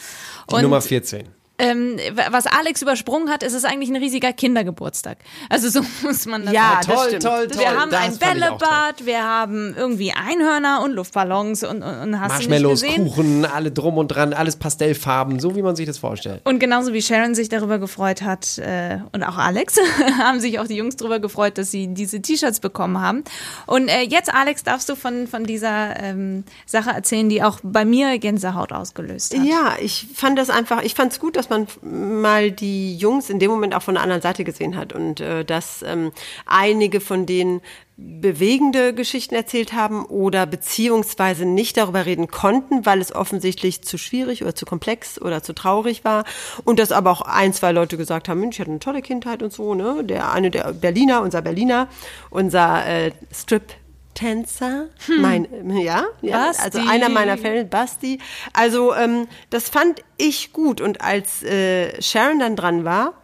[0.51, 1.34] Die Nummer 14.
[1.59, 1.99] ähm,
[2.31, 5.19] was Alex übersprungen hat, ist es eigentlich ein riesiger Kindergeburtstag.
[5.49, 6.87] Also so muss man das Ja, sagen.
[6.89, 7.23] das Toll, stimmt.
[7.23, 7.61] toll, toll.
[7.61, 8.19] Wir haben Das ein.
[8.19, 13.09] Bällebad, wir haben irgendwie Einhörner und Luftballons und, und, und hast Marshmallows, du nicht gesehen?
[13.15, 16.41] Kuchen, alle drum und dran, alles Pastellfarben, so wie man sich das vorstellt.
[16.45, 19.77] Und genauso wie Sharon sich darüber gefreut hat äh, und auch Alex,
[20.19, 23.23] haben sich auch die Jungs darüber gefreut, dass sie diese T-Shirts bekommen haben.
[23.67, 27.85] Und äh, jetzt, Alex, darfst du von, von dieser ähm, Sache erzählen, die auch bei
[27.85, 29.45] mir Gänsehaut ausgelöst hat.
[29.45, 33.39] Ja, ich fand das einfach, ich fand es gut, dass man mal die Jungs in
[33.39, 36.13] dem Moment auch von der anderen Seite gesehen hat und äh, dass ähm,
[36.47, 37.61] einige von denen
[37.97, 44.43] bewegende Geschichten erzählt haben oder beziehungsweise nicht darüber reden konnten, weil es offensichtlich zu schwierig
[44.43, 46.25] oder zu komplex oder zu traurig war
[46.65, 49.43] und dass aber auch ein, zwei Leute gesagt haben, Mensch, ich hatte eine tolle Kindheit
[49.45, 50.03] und so, ne?
[50.03, 51.89] Der eine der Berliner, unser Berliner,
[52.31, 53.75] unser äh, Strip
[54.15, 54.89] Tänzer,
[55.21, 55.47] mein,
[55.77, 58.19] ja, ja, also einer meiner Fans, Basti.
[58.53, 60.81] Also ähm, das fand ich gut.
[60.81, 63.15] Und als äh, Sharon dann dran war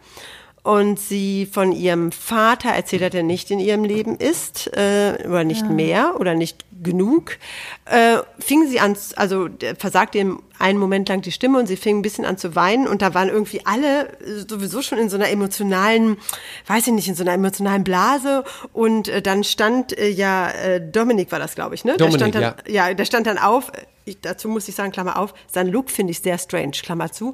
[0.63, 5.43] und sie von ihrem Vater erzählt hat, der nicht in ihrem Leben ist äh, oder
[5.43, 7.37] nicht mehr oder nicht genug,
[7.85, 11.77] äh, fing sie an, also der versagte ihr einen Moment lang die Stimme und sie
[11.77, 14.09] fing ein bisschen an zu weinen und da waren irgendwie alle
[14.47, 16.17] sowieso schon in so einer emotionalen,
[16.67, 18.43] weiß ich nicht, in so einer emotionalen Blase
[18.73, 21.97] und äh, dann stand äh, ja, äh, Dominik war das, glaube ich, ne?
[21.97, 22.87] Dominik, der stand dann, ja.
[22.87, 23.71] ja, der stand dann auf,
[24.05, 27.33] ich, dazu muss ich sagen, Klammer auf, sein Look finde ich sehr strange, Klammer zu.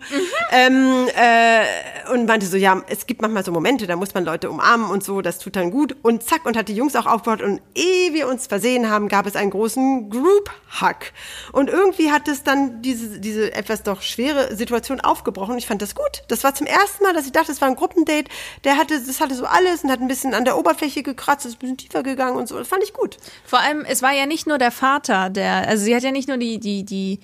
[0.51, 4.49] Ähm, äh, und meinte so, ja, es gibt manchmal so Momente, da muss man Leute
[4.49, 5.95] umarmen und so, das tut dann gut.
[6.03, 9.25] Und zack, und hat die Jungs auch aufgebaut und ehe wir uns versehen haben, gab
[9.25, 11.11] es einen großen Group-Hug.
[11.51, 15.57] Und irgendwie hat es dann diese, diese etwas doch schwere Situation aufgebrochen.
[15.57, 16.23] Ich fand das gut.
[16.27, 18.29] Das war zum ersten Mal, dass ich dachte, es war ein Gruppendate.
[18.63, 21.55] Der hatte, das hatte so alles und hat ein bisschen an der Oberfläche gekratzt, ist
[21.55, 22.57] ein bisschen tiefer gegangen und so.
[22.57, 23.17] Das fand ich gut.
[23.45, 26.27] Vor allem, es war ja nicht nur der Vater, der, also sie hat ja nicht
[26.27, 27.19] nur die, die, die,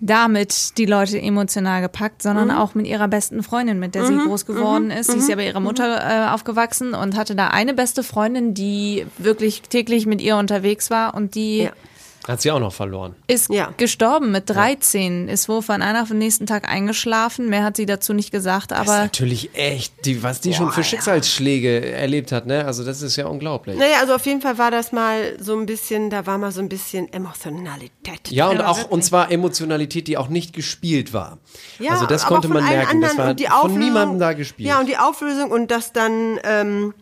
[0.00, 4.46] damit die Leute emotional gepackt, sondern auch mit ihrer besten Freundin, mit der sie groß
[4.46, 5.10] geworden ist.
[5.10, 9.06] Sie ist ja bei ihrer Mutter äh, aufgewachsen und hatte da eine beste Freundin, die
[9.18, 11.72] wirklich täglich mit ihr unterwegs war und die Ja.
[12.28, 13.16] Hat sie auch noch verloren.
[13.26, 13.72] ist Ja.
[13.76, 17.48] gestorben mit 13, ist wohl von einer auf den nächsten Tag eingeschlafen.
[17.48, 20.70] Mehr hat sie dazu nicht gesagt, Das ist aber natürlich echt, die, was die schon
[20.70, 22.66] für Schicksalsschläge erlebt hat, ne?
[22.66, 23.78] Also das ist ja unglaublich.
[23.78, 26.60] Naja, also auf jeden Fall war das mal so ein bisschen, da war mal so
[26.60, 28.30] ein bisschen Emotionalität.
[28.30, 31.38] Ja, und Aber auch, und zwar Emotionalität, die auch nicht gespielt war.
[31.78, 34.18] Ja, also das aber konnte man allen merken, das anderen war und die von niemandem
[34.18, 34.68] da gespielt.
[34.68, 36.94] Ja, und die Auflösung und dass dann ähm,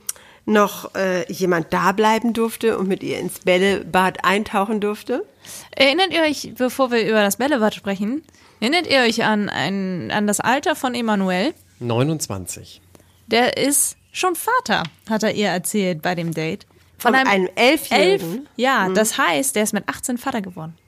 [0.46, 5.26] noch äh, jemand da bleiben durfte und mit ihr ins Bällebad eintauchen durfte?
[5.72, 8.22] Erinnert ihr euch, bevor wir über das Bällebad sprechen,
[8.60, 11.52] erinnert ihr euch an, ein, an das Alter von Emanuel?
[11.80, 12.80] 29.
[13.26, 16.66] Der ist schon Vater, hat er ihr erzählt bei dem Date.
[16.98, 18.36] Von einem Elfjährigen?
[18.36, 20.78] Elf, ja, das heißt, der ist mit 18 Vater geworden.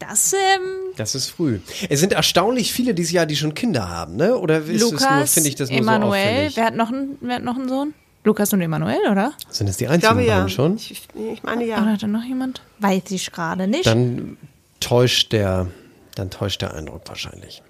[0.00, 1.60] Das, ähm, Das ist früh.
[1.88, 4.36] Es sind erstaunlich viele dieses Jahr, die schon Kinder haben, ne?
[4.36, 6.56] Oder ist es nur, Lukas, finde ich das nur so Emanuel, auffällig?
[6.56, 7.94] wer hat, noch einen, wer hat noch einen Sohn?
[8.24, 9.32] Lukas und Emanuel, oder?
[9.50, 10.36] Sind das die Ich einzigen glaube ja.
[10.36, 10.76] beiden schon?
[10.76, 11.84] Ich, ich meine Oder ja.
[11.84, 12.62] hat da noch jemand?
[12.78, 13.86] Weiß ich gerade nicht.
[13.86, 14.36] Dann
[14.80, 15.68] täuscht der,
[16.14, 17.62] dann täuscht der Eindruck wahrscheinlich.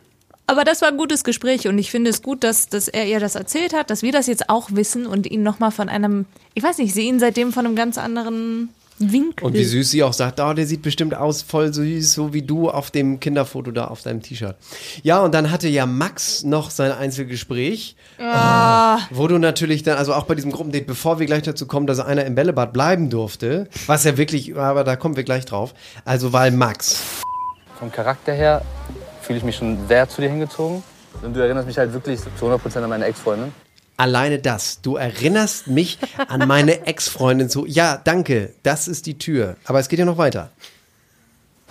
[0.46, 3.20] Aber das war ein gutes Gespräch und ich finde es gut, dass, dass er ihr
[3.20, 6.62] das erzählt hat, dass wir das jetzt auch wissen und ihn nochmal von einem, ich
[6.64, 9.46] weiß nicht, ich sehe ihn seitdem von einem ganz anderen Winkel.
[9.46, 12.42] Und wie süß sie auch sagt, oh, der sieht bestimmt aus voll süß, so wie
[12.42, 14.56] du auf dem Kinderfoto da auf deinem T-Shirt.
[15.02, 18.98] Ja, und dann hatte ja Max noch sein Einzelgespräch, Ah.
[18.98, 21.86] äh, wo du natürlich dann, also auch bei diesem Gruppendate, bevor wir gleich dazu kommen,
[21.86, 25.72] dass einer im Bällebad bleiben durfte, was ja wirklich, aber da kommen wir gleich drauf,
[26.04, 27.02] also weil Max,
[27.78, 28.62] Vom Charakter her
[29.22, 30.82] fühle ich mich schon sehr zu dir hingezogen.
[31.22, 33.52] Und du erinnerst mich halt wirklich zu 100% an meine Ex-Freundin.
[34.00, 39.56] Alleine das, du erinnerst mich an meine Ex-Freundin so, ja, danke, das ist die Tür,
[39.64, 40.50] aber es geht ja noch weiter.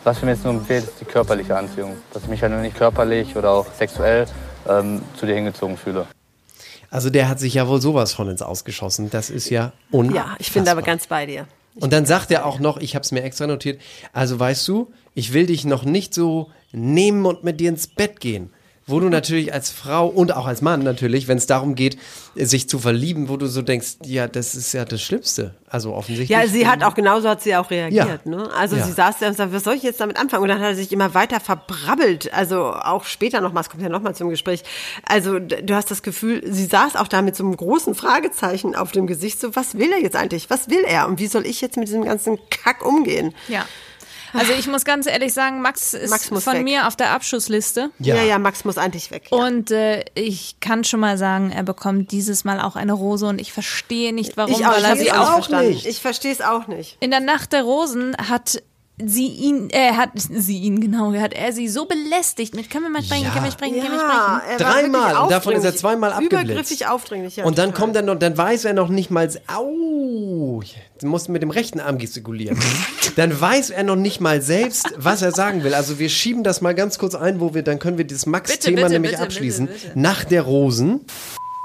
[0.04, 1.98] Was für mir jetzt nur fehlt, ist die körperliche Anziehung.
[2.14, 4.28] Dass ich mich halt nur nicht körperlich oder auch sexuell
[4.70, 6.08] ähm, zu dir hingezogen fühle.
[6.90, 10.28] Also der hat sich ja wohl sowas von ins Ausgeschossen, das ist ja unfassbar.
[10.28, 11.48] Ja, ich bin da aber ganz bei dir.
[11.76, 13.82] Und dann sagt er auch noch, ich habe es mir extra notiert,
[14.14, 18.20] also weißt du, ich will dich noch nicht so nehmen und mit dir ins Bett
[18.20, 18.52] gehen.
[18.90, 21.98] Wo du natürlich als Frau und auch als Mann natürlich, wenn es darum geht,
[22.36, 25.54] sich zu verlieben, wo du so denkst, ja, das ist ja das Schlimmste.
[25.70, 26.30] Also offensichtlich.
[26.30, 28.22] Ja, sie hat auch genauso hat sie auch reagiert.
[28.26, 28.32] Ja.
[28.32, 28.50] Ne?
[28.58, 28.86] Also Ja.
[28.86, 30.44] sie saß da und sagte, was soll ich jetzt damit anfangen?
[30.44, 32.34] Und dann hat er sich immer weiter verbrabbelt.
[32.34, 34.64] Also auch später nochmal, es kommt ja nochmal zum Gespräch.
[35.08, 38.92] Also du hast das Gefühl, sie saß auch da mit so einem großen Fragezeichen auf
[38.92, 39.40] dem Gesicht.
[39.40, 40.50] So, was will er jetzt eigentlich?
[40.50, 41.08] Was will er?
[41.08, 43.36] Und wie soll ich jetzt mit diesem ganzen Kack umgehen?
[43.48, 43.66] Ja.
[44.34, 46.64] Also ich muss ganz ehrlich sagen, Max ist Max muss von weg.
[46.64, 47.90] mir auf der Abschussliste.
[48.00, 48.16] Ja.
[48.16, 49.28] Ja, ja, Max muss eigentlich weg.
[49.32, 53.40] Und äh, ich kann schon mal sagen, er bekommt dieses Mal auch eine Rose und
[53.40, 55.70] ich verstehe nicht, warum, ich auch, weil ich er sie auch auch verstanden.
[55.72, 55.86] nicht.
[55.86, 56.98] Ich verstehe es auch nicht.
[57.00, 58.62] in der Nacht der Rosen hat
[59.06, 62.90] sie ihn, äh, hat sie ihn genau, hat er sie so belästigt mit, können wir
[62.90, 63.30] mal sprechen, Ja.
[63.32, 64.52] können wir sprechen, können wir Ja, sprechen.
[64.52, 66.44] er Dreimal und davon ist er zweimal abgeblitzt.
[66.44, 67.46] Übergriffig aufdringlich, ja.
[67.46, 67.82] und dann total.
[67.82, 70.62] kommt er noch, dann weiß er noch nicht mal, au,
[71.02, 72.58] du musst mit dem rechten Arm gestikulieren.
[73.16, 75.74] dann weiß er noch nicht mal selbst, was er sagen will.
[75.74, 78.90] Also wir schieben das mal ganz kurz ein, wo wir, dann können wir dieses Max-Thema
[78.90, 79.68] nämlich bitte, abschließen.
[79.68, 80.00] bitte, bitte.
[80.00, 81.06] Nach der Rosen.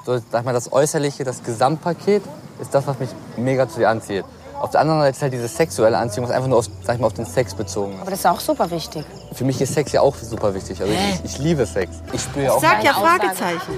[0.07, 2.23] So, sag mal, das Äußerliche, das Gesamtpaket
[2.61, 4.25] ist das, was mich mega zu dir anzieht.
[4.64, 7.00] Auf der anderen Seite ist halt diese sexuelle Anziehung, was einfach nur auf, sag ich
[7.00, 9.05] mal, auf den Sex bezogen Aber das ist auch super wichtig.
[9.35, 10.81] Für mich ist Sex ja auch super wichtig.
[10.81, 11.96] Also ich, ich liebe Sex.
[12.12, 13.20] Ich spüre ja auch, Sag ja Deine Aussage.
[13.20, 13.72] Fragezeichen.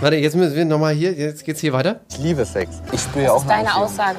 [0.00, 2.00] Warte, jetzt müssen wir nochmal hier, jetzt geht's hier weiter.
[2.10, 2.74] ich liebe Sex.
[2.90, 3.84] Ich spüre ja auch Das ist deine Anziehung.
[3.84, 4.18] Aussage.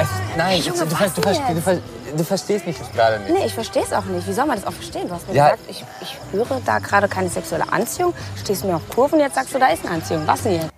[0.00, 1.78] Es, nein, Junge, du, du, was du, ver- denn du, ver-
[2.16, 3.32] du verstehst mich gerade nicht.
[3.32, 4.26] Nee, ich verstehe es auch nicht.
[4.26, 5.06] Wie soll man das auch verstehen?
[5.08, 5.50] Du hast mir Ja.
[5.50, 8.12] gesagt, ich, ich spüre da gerade keine sexuelle Anziehung.
[8.42, 10.22] Stehst mir auf Kurven, jetzt sagst du, da ist eine Anziehung.
[10.26, 10.70] Was denn jetzt?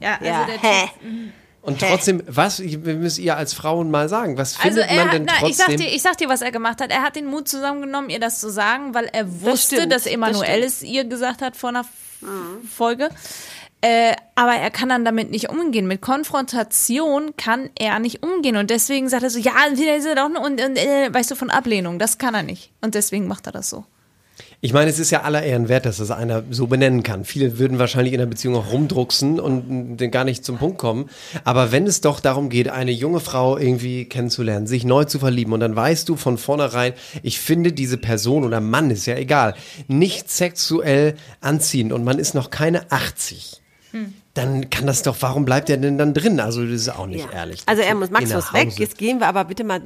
[0.00, 0.90] Ja, also Ja, der hä?
[1.62, 4.38] Und trotzdem, was müsst ihr als Frauen mal sagen?
[4.38, 5.86] Was Also findet er man denn na, ich sag trotzdem?
[5.86, 6.90] dir, ich sag dir, was er gemacht hat.
[6.90, 10.12] Er hat den Mut zusammengenommen, ihr das zu sagen, weil er wusste, stimmt, dass das
[10.12, 10.64] Emanuel stimmt.
[10.64, 11.88] es ihr gesagt hat vor einer F-
[12.76, 13.10] Folge.
[13.82, 15.86] Äh, aber er kann dann damit nicht umgehen.
[15.86, 18.56] Mit Konfrontation kann er nicht umgehen.
[18.56, 21.30] Und deswegen sagt er so, ja, wieder ist er doch nur- und, und äh, weißt
[21.30, 21.98] du, von Ablehnung.
[21.98, 22.72] Das kann er nicht.
[22.82, 23.84] Und deswegen macht er das so.
[24.62, 27.24] Ich meine, es ist ja aller Ehren wert, dass das einer so benennen kann.
[27.24, 31.08] Viele würden wahrscheinlich in der Beziehung auch rumdrucksen und gar nicht zum Punkt kommen.
[31.44, 35.54] Aber wenn es doch darum geht, eine junge Frau irgendwie kennenzulernen, sich neu zu verlieben
[35.54, 36.92] und dann weißt du von vornherein,
[37.22, 39.54] ich finde diese Person oder Mann, ist ja egal,
[39.88, 43.62] nicht sexuell anziehend und man ist noch keine 80.
[44.34, 46.38] Dann kann das doch, warum bleibt er denn dann drin?
[46.38, 47.32] Also das ist auch nicht Ja.
[47.40, 47.62] ehrlich.
[47.66, 48.78] Also er muss, Max muss weg.
[48.78, 49.80] Jetzt gehen wir aber bitte mal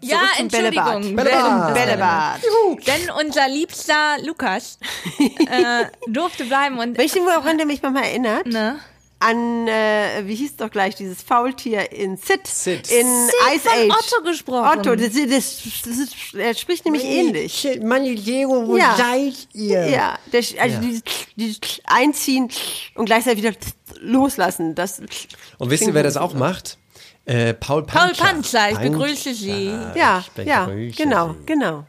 [0.00, 1.16] Ja, zum Entschuldigung.
[1.16, 1.74] Bällebad.
[1.74, 1.74] Bällebad.
[1.74, 2.40] Bällebad.
[2.86, 4.78] Denn unser liebster Lukas
[5.18, 8.46] äh, durfte bleiben und du, woran der mich manchmal erinnert?
[8.46, 8.76] ne?
[9.24, 12.46] An, äh, wie hieß doch gleich dieses Faultier in Sid.
[12.46, 12.90] Sid.
[12.90, 13.98] In Sid Ice von Age.
[13.98, 14.78] Otto gesprochen.
[14.80, 17.68] Otto, das, das, das, er spricht nämlich ähnlich.
[17.82, 18.96] Meine Diego, wo Ja.
[18.96, 19.86] seid ihr?
[19.88, 21.02] Ja, der, also Dieses,
[21.36, 22.48] dieses Einziehen
[22.94, 23.56] und gleichzeitig wieder
[24.00, 24.74] loslassen.
[24.74, 25.00] Das
[25.58, 26.78] Und wisst ihr, wer das auch macht?
[27.24, 28.24] Äh, Paul Paul Panzer.
[28.24, 29.68] Panzer, ich begrüße Sie.
[29.94, 31.46] Ja, ja, genau, Sie.
[31.46, 31.84] genau.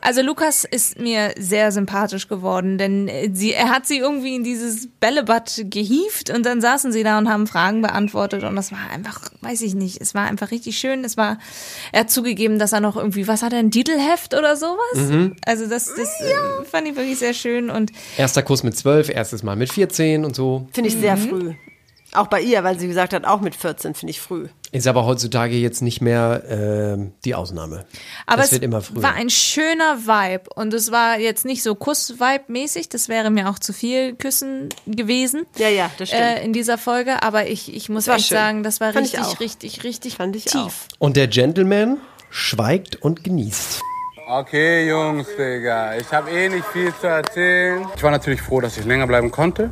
[0.00, 4.44] Also Lukas ist mir sehr sympathisch geworden, denn äh, sie, er hat sie irgendwie in
[4.44, 8.78] dieses Bällebad gehievt und dann saßen sie da und haben Fragen beantwortet und das war
[8.90, 11.04] einfach, weiß ich nicht, es war einfach richtig schön.
[11.04, 11.36] Es war,
[11.92, 14.94] er hat zugegeben, dass er noch irgendwie, was hat er, ein Titelheft oder sowas?
[14.94, 15.36] Mhm.
[15.44, 19.42] Also das, das äh, fand ich wirklich sehr schön und Erster Kuss mit 12, erstes
[19.42, 20.66] Mal mit 14 und so.
[20.72, 21.28] Finde ich sehr Mhm.
[21.28, 21.54] früh.
[22.12, 24.46] Auch bei ihr, weil sie gesagt hat, auch mit 14 finde ich früh.
[24.72, 27.84] Ist aber heutzutage jetzt nicht mehr ähm, die Ausnahme.
[28.26, 29.02] Aber das es wird immer früher.
[29.02, 33.58] war ein schöner Vibe und es war jetzt nicht so Kuss-Vibe-mäßig, das wäre mir auch
[33.58, 35.46] zu viel Küssen gewesen.
[35.56, 36.22] Ja, ja, das stimmt.
[36.22, 38.36] Äh, in dieser Folge, aber ich, ich muss echt schön.
[38.38, 39.40] sagen, das war Fand ich richtig, auch.
[39.40, 40.54] richtig, richtig Fand ich tief.
[40.60, 40.70] auch.
[40.98, 41.98] und der Gentleman
[42.30, 43.80] schweigt und genießt.
[44.30, 47.86] Okay, Jungs, Digga, ich habe eh nicht viel zu erzählen.
[47.96, 49.70] Ich war natürlich froh, dass ich länger bleiben konnte.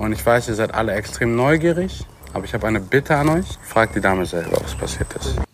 [0.00, 2.06] Und ich weiß, ihr seid alle extrem neugierig.
[2.32, 3.58] Aber ich habe eine Bitte an euch.
[3.62, 5.49] Fragt die Dame selber, was passiert ist.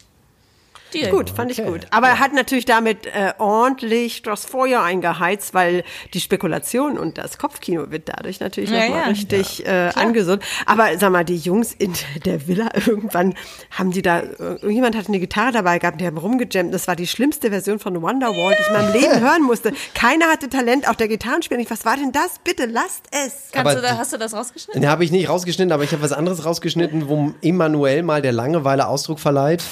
[0.95, 1.11] Deal.
[1.11, 1.87] Gut, fand ich gut.
[1.91, 5.85] Aber er hat natürlich damit äh, ordentlich das Feuer eingeheizt, weil
[6.15, 9.07] die Spekulation und das Kopfkino wird dadurch natürlich Ja, nochmal ja.
[9.09, 10.43] richtig äh, angesund.
[10.65, 11.93] Aber sag mal, die Jungs in
[12.25, 13.35] der Villa, irgendwann
[13.71, 16.73] haben die da, äh, irgendjemand hat eine Gitarre dabei gehabt, die haben rumgejammt.
[16.73, 19.73] Das war die schlimmste Version von Wonderwall, die ich in meinem Leben hören musste.
[19.95, 21.71] Keiner hatte Talent, auch der Gitarrenspieler nicht.
[21.71, 22.39] Was war denn das?
[22.45, 23.51] Bitte lasst es.
[23.53, 24.81] Kannst Aber du da, hast du das rausgeschnitten?
[24.83, 28.33] Den habe ich nicht rausgeschnitten, aber ich habe was anderes rausgeschnitten, wo Immanuel mal der
[28.33, 29.63] Langeweile Ausdruck verleiht.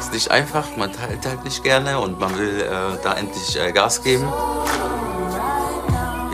[0.00, 3.72] Ist nicht einfach, man teilt halt nicht gerne und man will äh, da endlich äh,
[3.72, 4.26] Gas geben.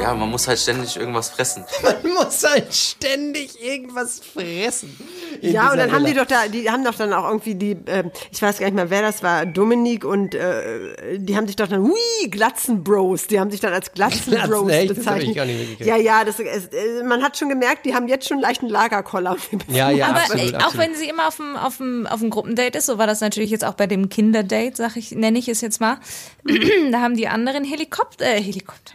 [0.00, 1.64] Ja, man muss halt ständig irgendwas fressen.
[1.82, 4.96] Man muss halt ständig irgendwas fressen.
[5.40, 6.24] Ja, und dann haben die Villa.
[6.24, 8.90] doch da, die haben doch dann auch irgendwie die, ähm, ich weiß gar nicht mehr,
[8.90, 13.50] wer das war, Dominik und äh, die haben sich doch dann, hui, Glatzenbros, die haben
[13.50, 14.90] sich dann als Glatzenbros Glatzen, echt?
[14.90, 15.28] Das hab bezeichnet.
[15.30, 15.88] ich gar nicht mitgekriegt.
[15.88, 18.70] ja, ja, das, es, äh, man hat schon gemerkt, die haben jetzt schon leicht einen
[18.70, 19.36] Lagerkoller.
[19.68, 20.78] Ja, ja, Aber absolut, auch absolut.
[20.78, 23.50] wenn sie immer auf dem, auf, dem, auf dem Gruppendate ist, so war das natürlich
[23.50, 25.98] jetzt auch bei dem Kinderdate, sag ich, nenne ich es jetzt mal.
[26.90, 28.94] da haben die anderen Helikopter, äh, Helikopter.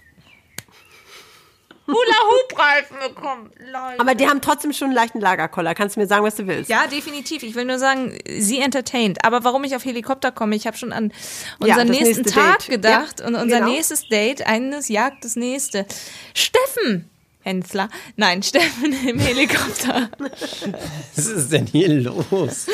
[1.87, 3.51] Hula-Hoop-Reifen bekommen.
[3.59, 3.99] Leute.
[3.99, 5.75] Aber die haben trotzdem schon einen leichten Lagerkoller.
[5.75, 6.69] Kannst du mir sagen, was du willst?
[6.69, 7.43] Ja, definitiv.
[7.43, 9.23] Ich will nur sagen, sie entertained.
[9.23, 11.11] Aber warum ich auf Helikopter komme, ich habe schon an
[11.59, 12.69] Ja, unseren das nächsten nächste Tag Date.
[12.69, 13.69] gedacht Ja, und unser genau.
[13.71, 15.85] nächstes Date, eines jagt das nächste.
[16.33, 17.09] Steffen
[17.41, 20.09] Hensler, nein, Steffen im Helikopter.
[21.15, 22.65] Was ist denn hier los?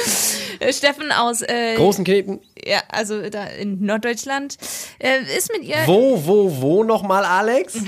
[0.60, 2.40] Äh, Steffen aus äh, Großen Kneten.
[2.64, 4.58] ja, also da in Norddeutschland
[5.00, 7.74] äh, ist mit ihr Wo, wo, wo nochmal, Alex?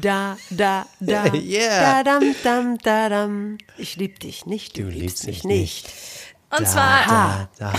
[0.00, 1.24] Da, da, da.
[1.34, 2.02] Yeah.
[2.02, 3.58] Da, dam, dam, da, dam.
[3.76, 5.92] Ich lieb dich nicht, du, Du liebst liebst mich mich nicht.
[6.58, 7.72] und zwar Da, da.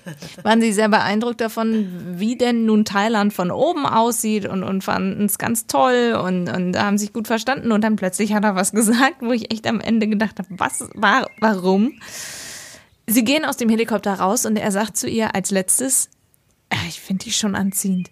[0.44, 5.24] waren sie sehr beeindruckt davon, wie denn nun Thailand von oben aussieht und, und fanden
[5.24, 8.70] es ganz toll und, und haben sich gut verstanden und dann plötzlich hat er was
[8.72, 11.98] gesagt, wo ich echt am Ende gedacht habe, was war, warum?
[13.08, 16.08] Sie gehen aus dem Helikopter raus und er sagt zu ihr als letztes,
[16.70, 18.10] "Ah, ich finde die schon anziehend.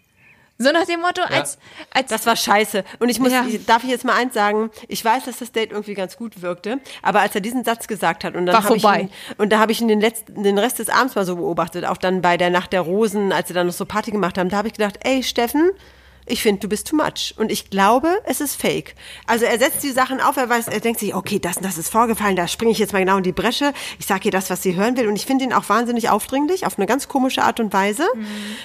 [0.64, 1.58] So nach dem Motto, als,
[1.92, 2.84] als Das war scheiße.
[2.98, 3.44] Und ich muss, Ja.
[3.66, 4.70] darf ich jetzt mal eins sagen?
[4.88, 8.24] Ich weiß, dass das Date irgendwie ganz gut wirkte, aber als er diesen Satz gesagt
[8.24, 9.00] hat und dann War habe ich vorbei.
[9.02, 11.84] ihn, und da habe ich ihn den letzten, den Rest des Abends mal so beobachtet,
[11.84, 14.48] auch dann bei der Nacht der Rosen, als sie dann noch so Party gemacht haben,
[14.48, 15.70] da habe ich gedacht, ey Steffen,
[16.27, 17.35] ich finde, du bist too much.
[17.37, 18.95] Und ich glaube, es ist fake.
[19.27, 21.79] Also er setzt die Sachen auf, er weiß, er denkt sich, okay, das und das
[21.79, 23.72] ist vorgefallen, da springe ich jetzt mal genau in die Bresche.
[23.99, 25.09] Ich sage ihr das, was sie hören will.
[25.09, 28.07] Und ich finde ihn auch wahnsinnig aufdringlich, auf eine ganz komische Art und Weise.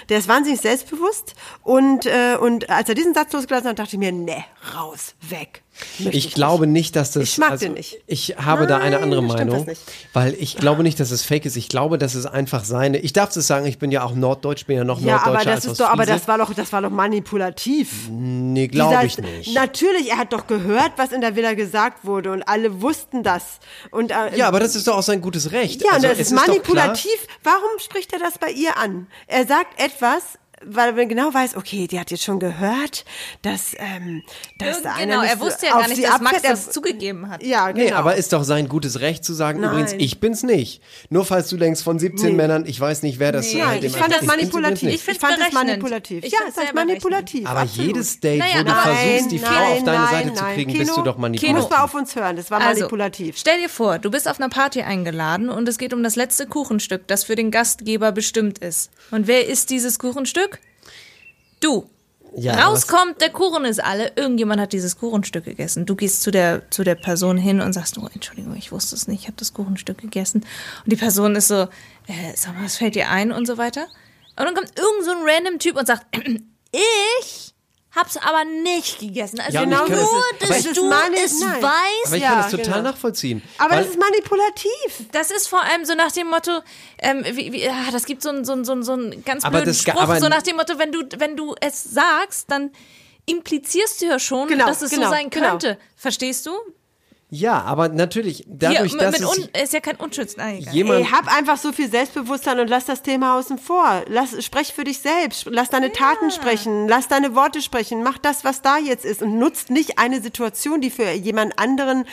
[0.10, 1.36] Der ist wahnsinnig selbstbewusst.
[1.64, 4.45] Und, äh, und als er diesen Satz losgelassen hat, dachte ich mir, ne,
[4.76, 5.64] raus, weg.
[5.99, 7.23] Möchte Ich glaube nicht, dass das.
[7.23, 7.99] Ich mag also, den nicht.
[8.07, 9.82] Ich habe da eine Nein, andere Meinung, nicht.
[10.13, 11.55] weil ich glaube nicht, dass es fake ist.
[11.55, 12.99] Ich glaube, dass es einfach seine.
[12.99, 15.45] Ich darf es sagen, ich bin ja auch Norddeutsch, bin ja noch Ja, Norddeutscher aber
[15.45, 18.09] das ist doch, aber das war doch, das war doch manipulativ.
[18.09, 19.53] Nee, glaube ich nicht.
[19.53, 23.59] Natürlich, er hat doch gehört, was in der Villa gesagt wurde und alle wussten das.
[23.91, 25.82] Und, äh, Ja, aber das ist doch auch sein gutes Recht.
[25.82, 27.27] Ja, also, und das ist manipulativ.
[27.43, 29.07] Warum spricht er das bei ihr an?
[29.27, 30.23] Er sagt etwas,
[30.66, 33.05] weil er genau weiß, okay, die hat jetzt schon gehört,
[33.41, 34.24] dass, ähm,
[34.57, 36.53] dass da einer genau, nicht er wusste ja auf gar nicht, dass Max abfährt.
[36.53, 37.43] das zugegeben hat.
[37.43, 37.86] Ja, genau.
[37.86, 39.72] Nee, aber ist doch sein gutes Recht zu sagen, Nein.
[39.72, 40.82] übrigens, ich bin's nicht.
[41.10, 42.36] Nur falls du denkst von 17 Nee.
[42.36, 44.89] Männern, ich weiß nicht, wer das Nein, halt ich fand das manipulativ.
[44.93, 45.20] Ich, nicht.
[45.22, 46.24] fand das manipulativ.
[46.24, 47.47] Ich ja, ist sehr manipulativ.
[47.47, 47.88] Aber absolut.
[47.88, 50.97] jedes Date, Naja, wo du versuchst, die Frau auf deine Seite zu kriegen, Kino, bist
[50.97, 51.55] du doch Du manipulativ.
[51.57, 53.38] musst mal auf uns hören, das war Also, manipulativ.
[53.38, 56.47] stell dir vor, du bist auf einer Party eingeladen und es geht um das letzte
[56.47, 58.89] Kuchenstück, das für den Gastgeber bestimmt ist.
[59.12, 60.48] Und wer isst dieses Kuchenstück?
[61.60, 61.89] Du.
[62.36, 64.12] Ja, Rauskommt, der Kuchen ist alle.
[64.16, 65.86] Irgendjemand hat dieses Kuchenstück gegessen.
[65.86, 69.07] Du gehst zu der, zu der Person hin und sagst, oh, Entschuldigung, ich wusste es
[69.07, 70.45] nicht, ich habe das Kuchenstück gegessen.
[70.84, 71.64] Und die Person ist so,
[72.07, 73.88] äh, sag mal, was fällt dir ein und so weiter.
[74.38, 76.05] Und dann kommt irgend so ein random Typ und sagt,
[76.72, 77.48] ich
[77.95, 79.39] hab's aber nicht gegessen.
[79.39, 79.87] Also Ja, ich nur,
[80.39, 81.61] das- dass du es nein.
[81.61, 82.05] weißt.
[82.07, 82.81] Aber ich Ja, kann das total genau.
[82.91, 83.41] nachvollziehen.
[83.57, 85.07] Aber das ist manipulativ.
[85.11, 86.59] Das ist vor allem so nach dem Motto,
[86.99, 89.43] ähm, wie, wie, ah, das gibt so einen so einen- so einen- so einen ganz
[89.43, 92.71] Aber blöden das Spruch, so nach dem Motto, wenn du, wenn du es sagst, dann
[93.25, 95.49] implizierst du ja schon, Genau, dass es genau, so sein genau.
[95.51, 95.77] könnte.
[95.95, 96.51] Verstehst du?
[97.32, 100.34] Ja, aber natürlich, dadurch, Hier, dass es un, ist ja kein Unschütz.
[100.34, 100.73] Egal.
[100.73, 101.01] jemand...
[101.01, 104.03] Ey, hab einfach so viel Selbstbewusstsein und lass das Thema außen vor.
[104.07, 105.45] Lass, sprech für dich selbst.
[105.49, 106.88] Lass deine Taten sprechen.
[106.88, 108.01] Lass deine Worte sprechen.
[108.01, 112.05] Mach das, was da jetzt ist und nutzt nicht eine Situation, die für jemand anderen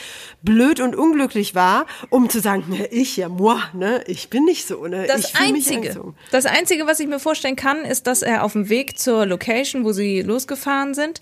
[0.42, 4.66] blöd und unglücklich war, um zu sagen, ne, ich ja, moi, ne, ich bin nicht
[4.68, 6.16] so, ne, Das ich fühl mich Einzige, angezogen.
[6.30, 9.84] das Einzige, was ich mir vorstellen kann, ist, dass er auf dem Weg zur Location,
[9.84, 11.20] wo sie losgefahren sind,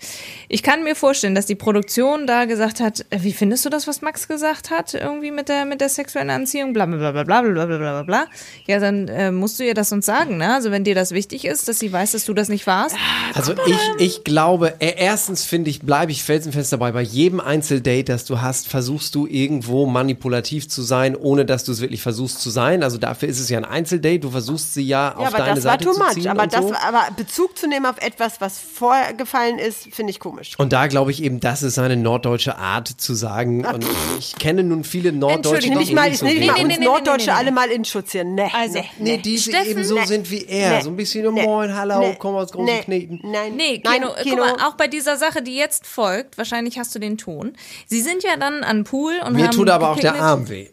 [0.49, 3.84] ich kann mir vorstellen, dass die Produktion da gesagt hat, äh, wie findest du das,
[3.87, 7.23] was Max gesagt hat, irgendwie mit der, mit der sexuellen Anziehung, bla bla bla bla
[7.23, 8.25] bla bla bla bla bla.
[8.67, 10.53] Ja, dann äh, musst du ihr das uns sagen, ne?
[10.53, 12.95] Also wenn dir das wichtig ist, dass sie weiß, dass du das nicht warst.
[13.33, 18.03] Also ich, ich glaube, äh, erstens finde ich, bleibe ich felsenfest dabei, bei jedem Einzeldate,
[18.05, 22.39] das du hast, versuchst du irgendwo manipulativ zu sein, ohne dass du es wirklich versuchst
[22.41, 22.83] zu sein.
[22.83, 25.55] Also dafür ist es ja ein Einzeldate, du versuchst sie ja auf Ja, aber deine
[25.55, 26.13] das war Seite too zu much.
[26.13, 26.73] ziehen Aber, und das, so.
[26.87, 30.53] aber Bezug zu nehmen auf etwas, was vorgefallen ist, finde ich komisch.
[30.57, 33.65] Und da glaube ich eben, das ist eine norddeutsche Art zu sagen.
[33.75, 33.85] Und
[34.17, 36.75] ich kenne nun viele Norddeutsche, die nicht mal, nicht ich so nicht mal Nee, nee,
[36.77, 37.39] uns Norddeutsche nee, nee.
[37.39, 38.23] alle mal in Schutz hier.
[38.23, 40.77] Nee, Also, nee, Nee, die Steffen, eben so nee, sind wie er.
[40.77, 43.19] nee, so ein bisschen, nee, moin, hallo, nee, komm aus großen nee, Kneten.
[43.23, 46.95] Nein, Nee, nein, Kino, guck mal, auch bei dieser Sache, die jetzt folgt, wahrscheinlich hast
[46.95, 47.57] du den Ton.
[47.85, 50.15] Sie sind ja dann an Pool und Mir haben tut aber auch der.
[50.15, 50.69] Arm weh.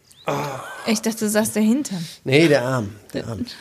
[0.87, 2.07] Ich dachte, du sagst der Hintern.
[2.23, 2.95] Nee, der Arm.
[3.13, 3.45] Der Arm.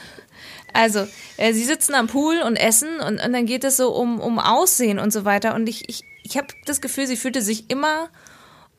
[0.75, 4.19] Also, äh, sie sitzen am Pool und essen und, und dann geht es so um,
[4.21, 5.55] um Aussehen und so weiter.
[5.55, 8.09] Und ich, ich, ich habe das Gefühl, sie fühlte sich immer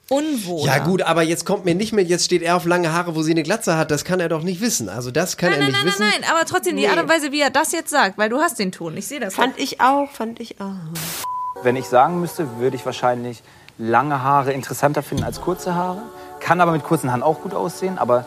[0.10, 0.66] unwohl.
[0.68, 3.22] Ja gut, aber jetzt kommt mir nicht mehr, jetzt steht er auf lange Haare, wo
[3.24, 3.92] sie eine Glatze hat.
[3.92, 4.90] Das kann er doch nicht wissen.
[4.90, 6.02] Also das kann Nein, er nein, nicht nein, wissen.
[6.04, 6.88] nein, nein, aber trotzdem die.
[6.88, 9.20] Art und Weise, wie er das jetzt sagt, weil du hast den Ton, ich sehe
[9.20, 9.36] das.
[9.36, 10.74] Fand ich auch, fand ich auch.
[11.64, 13.42] Wenn ich sagen müsste, würde ich wahrscheinlich
[13.78, 16.02] lange Haare interessanter finden als kurze Haare.
[16.40, 17.98] Kann aber mit kurzen Haaren auch gut aussehen.
[17.98, 18.26] Aber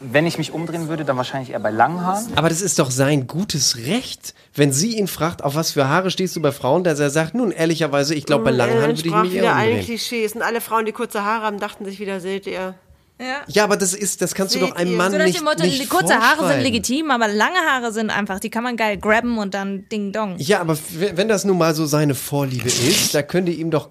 [0.00, 2.26] wenn ich mich umdrehen würde, dann wahrscheinlich eher bei langen Haaren.
[2.36, 6.10] Aber das ist doch sein gutes Recht, wenn sie ihn fragt, auf was für Haare
[6.10, 9.08] stehst du bei Frauen, dass er sagt, nun ehrlicherweise, ich glaube bei langen Haaren würde
[9.08, 9.84] ich mich eher wieder allen umdrehen.
[9.84, 10.32] Klischees.
[10.34, 12.74] Und alle Frauen, die kurze Haare haben, dachten sich wieder, seht ihr.
[13.20, 13.40] Ja.
[13.48, 14.96] Ja, aber das ist, das kannst du Seht doch einem ihr?
[14.96, 18.38] Mann So nicht, dem Motto, nicht kurze Haare sind legitim, aber lange Haare sind einfach,
[18.38, 20.36] die kann man geil grabben und dann Ding Dong.
[20.38, 20.78] Ja, aber
[21.14, 23.90] wenn das nun mal so seine Vorliebe ist, da könnte ihm doch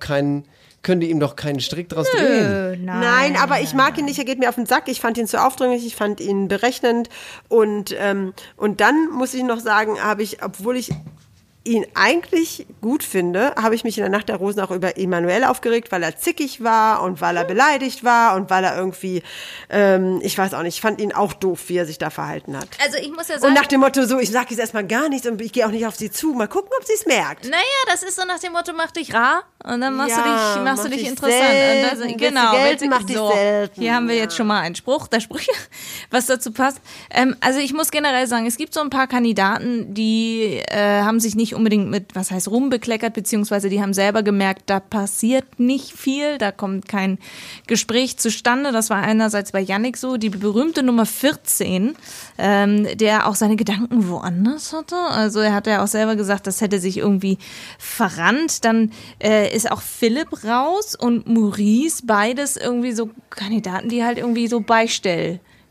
[0.87, 2.85] keinen, könnte ihm doch keinen Strick draus drehen.
[2.85, 4.87] Nein, aber ich mag ihn nicht, er geht mir auf den Sack.
[4.87, 7.09] Ich fand ihn zu aufdringlich, ich fand ihn berechnend.
[7.49, 10.91] Und, ähm, und dann muss ich noch sagen, habe ich, obwohl ich
[11.67, 15.43] ihn eigentlich gut finde, habe ich mich in der Nacht der Rosen auch über Emanuel
[15.43, 19.21] aufgeregt, weil er zickig war und weil er beleidigt war und weil er irgendwie,
[19.69, 22.57] ähm, ich weiß auch nicht, ich fand ihn auch doof, wie er sich da verhalten
[22.57, 22.67] hat.
[22.83, 25.09] Also ich muss ja sagen, Und nach dem Motto so, ich sage jetzt erstmal gar
[25.09, 26.33] nichts und ich gehe auch nicht auf sie zu.
[26.33, 27.45] Mal gucken, ob sie es merkt.
[27.45, 27.57] Naja,
[27.91, 30.63] das ist so nach dem Motto, mach dich rar und dann machst Ja, du dich,
[30.63, 31.43] machst mach du dich dich interessant.
[31.43, 32.01] selten.
[32.03, 33.81] und das, genau, du- mach dich so, selten.
[33.81, 35.51] Hier haben wir jetzt schon mal einen Spruch, der Sprüche,
[36.11, 36.79] was dazu passt.
[37.09, 41.19] Ähm, also ich muss generell sagen, es gibt so ein paar Kandidaten, die äh, haben
[41.19, 45.91] sich nicht unbedingt mit, was heißt rumbekleckert, beziehungsweise die haben selber gemerkt, da passiert nicht
[45.91, 47.17] viel, da kommt kein
[47.67, 48.71] Gespräch zustande.
[48.71, 51.95] Das war einerseits bei Yannick so, die berühmte Nummer 14,
[52.37, 54.95] ähm, der auch seine Gedanken woanders hatte.
[54.95, 57.37] Also er hat ja auch selber gesagt, das hätte sich irgendwie
[57.77, 58.63] verrannt.
[58.63, 58.91] Dann
[59.21, 64.61] äh, ist auch Philipp raus und Maurice, beides irgendwie so Kandidaten, die halt irgendwie so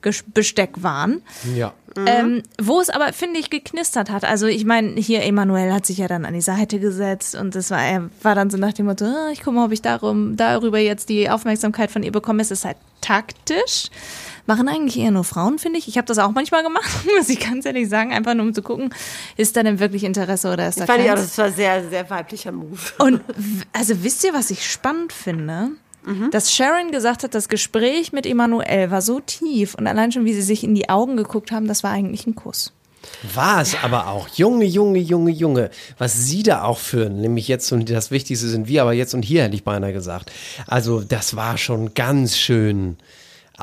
[0.02, 1.22] Beistellbesteck waren.
[1.54, 1.72] Ja.
[2.04, 4.24] Ähm, wo es aber, finde ich, geknistert hat.
[4.24, 7.70] Also ich meine, hier Emanuel hat sich ja dann an die Seite gesetzt und das
[7.70, 10.36] war, er war dann so nach dem Motto, ah, ich gucke mal, ob ich darum,
[10.36, 12.42] darüber jetzt die Aufmerksamkeit von ihr bekomme.
[12.42, 13.88] Es ist halt taktisch.
[14.44, 15.88] Machen eigentlich eher nur Frauen, finde ich.
[15.88, 18.62] Ich habe das auch manchmal gemacht, muss ich ganz ehrlich sagen, einfach nur um zu
[18.62, 18.90] gucken,
[19.38, 21.28] ist da denn wirklich Interesse oder ist da Das fand ich auch, keins?
[21.28, 22.78] das war sehr, sehr weiblicher Move.
[22.98, 23.22] Und
[23.72, 25.70] also wisst ihr, was ich spannend finde?
[26.30, 30.34] Dass Sharon gesagt hat, das Gespräch mit Emanuel war so tief und allein schon, wie
[30.34, 32.72] sie sich in die Augen geguckt haben, das war eigentlich ein Kuss.
[33.34, 34.28] War es aber auch.
[34.28, 35.70] Junge, Junge, Junge, Junge.
[35.98, 39.22] Was sie da auch führen, nämlich jetzt und das Wichtigste sind wir, aber jetzt und
[39.22, 40.32] hier hätte ich beinahe gesagt.
[40.66, 42.96] Also, das war schon ganz schön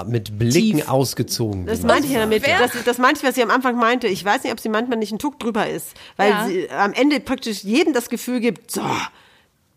[0.07, 1.65] mit Blicken ausgezogen.
[1.67, 2.43] Das meinte ich ja damit.
[2.47, 4.07] Das, das meinte ich, was sie am Anfang meinte.
[4.07, 5.89] Ich weiß nicht, ob sie manchmal nicht ein Tuck drüber ist.
[6.17, 6.47] Weil Ja.
[6.47, 8.81] sie am Ende praktisch jedem das Gefühl gibt, so,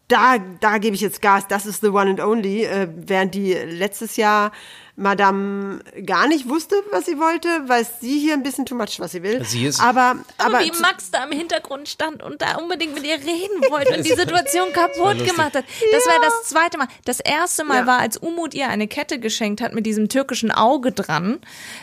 [0.09, 2.65] da, da gebe ich jetzt Gas, das ist the one and only.
[2.65, 4.53] Äh, während die letztes Jahr
[4.99, 9.13] Madame gar nicht wusste, was sie wollte, weiß sie hier ein bisschen too much, was
[9.13, 9.45] sie will.
[9.45, 13.05] Sie ist- aber, Aber, aber wie Max da im Hintergrund stand und da unbedingt mit
[13.05, 15.65] ihr reden wollte und die Situation kaputt gemacht hat.
[15.93, 16.89] Das war das zweite Mal.
[17.05, 17.87] Das erste Mal Ja.
[17.87, 21.41] war, als Umut ihr eine Kette geschenkt hat mit diesem türkischen Auge dran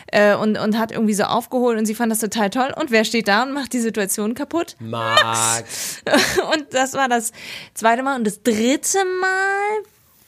[0.08, 2.74] äh, und, und hat irgendwie so aufgeholt und sie fand das total toll.
[2.76, 4.74] Und wer steht da und macht die Situation kaputt?
[4.80, 6.02] Max.
[6.52, 7.32] Und das war das
[7.74, 8.16] zweite Mal.
[8.16, 9.84] Und das dritte Mal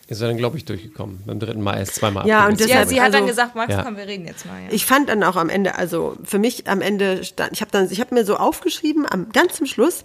[0.09, 1.21] Ist er dann, glaube ich, durchgekommen.
[1.27, 2.69] Beim dritten Mal erst zweimal Ja, und abgewiesen.
[2.69, 3.83] Ja, Deshalb, sie hat dann also- gesagt, Max, Ja.
[3.83, 4.61] komm, wir reden jetzt mal.
[4.63, 4.69] Ja.
[4.71, 7.91] Ich fand dann auch am Ende, also für mich am Ende stand, ich habe dann,
[7.91, 10.05] ich habe mir so aufgeschrieben, am ganz zum Schluss,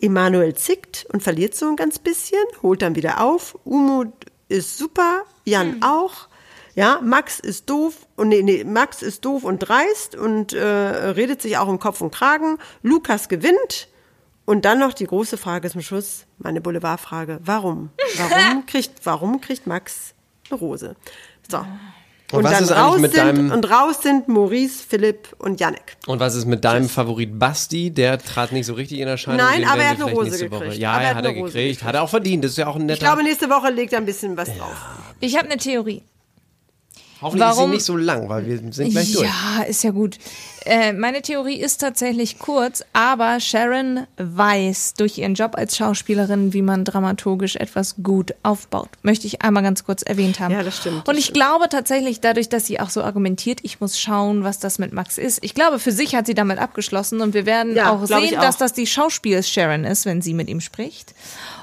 [0.00, 3.58] Emanuel zickt und verliert so ein ganz bisschen, holt dann wieder auf.
[3.64, 4.08] Umut
[4.48, 6.28] ist super, Jan auch.
[6.74, 11.40] Ja, Max ist doof und nee, nee, Max ist doof und dreist und äh, redet
[11.40, 12.58] sich auch um Kopf und Kragen.
[12.82, 13.88] Lukas gewinnt.
[14.46, 17.40] Und dann noch die große Frage zum Schluss, meine Boulevardfrage.
[17.44, 17.90] Warum?
[18.16, 20.14] Warum kriegt, warum kriegt Max
[20.50, 20.96] eine Rose?
[21.50, 21.58] So.
[22.32, 25.96] Und was dann ist raus mit sind, deinem- Und raus sind Maurice, Philipp und Yannick.
[26.06, 27.90] Und was ist mit deinem Favorit Basti?
[27.92, 29.44] Der trat nicht so richtig in Erscheinung.
[29.46, 30.80] Nein, aber er hat eine Rose nächste Woche- gekriegt.
[30.80, 31.82] Ja, Aber er hat hat er eine Rose gekriegt.
[31.84, 32.42] Hat er auch verdient.
[32.44, 33.00] Das ist ja auch ein Ich netter.
[33.06, 34.74] glaube, nächste Woche legt er ein bisschen was drauf.
[35.20, 36.02] Ich habe eine Theorie.
[37.22, 39.24] Hoffentlich ist sie warum- nicht so lang, weil wir sind gleich durch.
[39.26, 40.18] Ja, ist ja gut.
[40.66, 46.62] Äh, meine Theorie ist tatsächlich kurz, aber Sharon weiß durch ihren Job als Schauspielerin, wie
[46.62, 48.88] man dramaturgisch etwas gut aufbaut.
[49.02, 50.52] Möchte ich einmal ganz kurz erwähnt haben.
[50.52, 53.98] Ja, das stimmt, Und ich glaube tatsächlich, dadurch, dass sie auch so argumentiert, ich muss
[53.98, 55.38] schauen, was das mit Max ist.
[55.44, 58.42] Ich glaube, für sich hat sie damit abgeschlossen und wir werden Ja, auch sehen, auch.
[58.42, 61.14] dass das die Schauspiel-Sharon ist, wenn sie mit ihm spricht.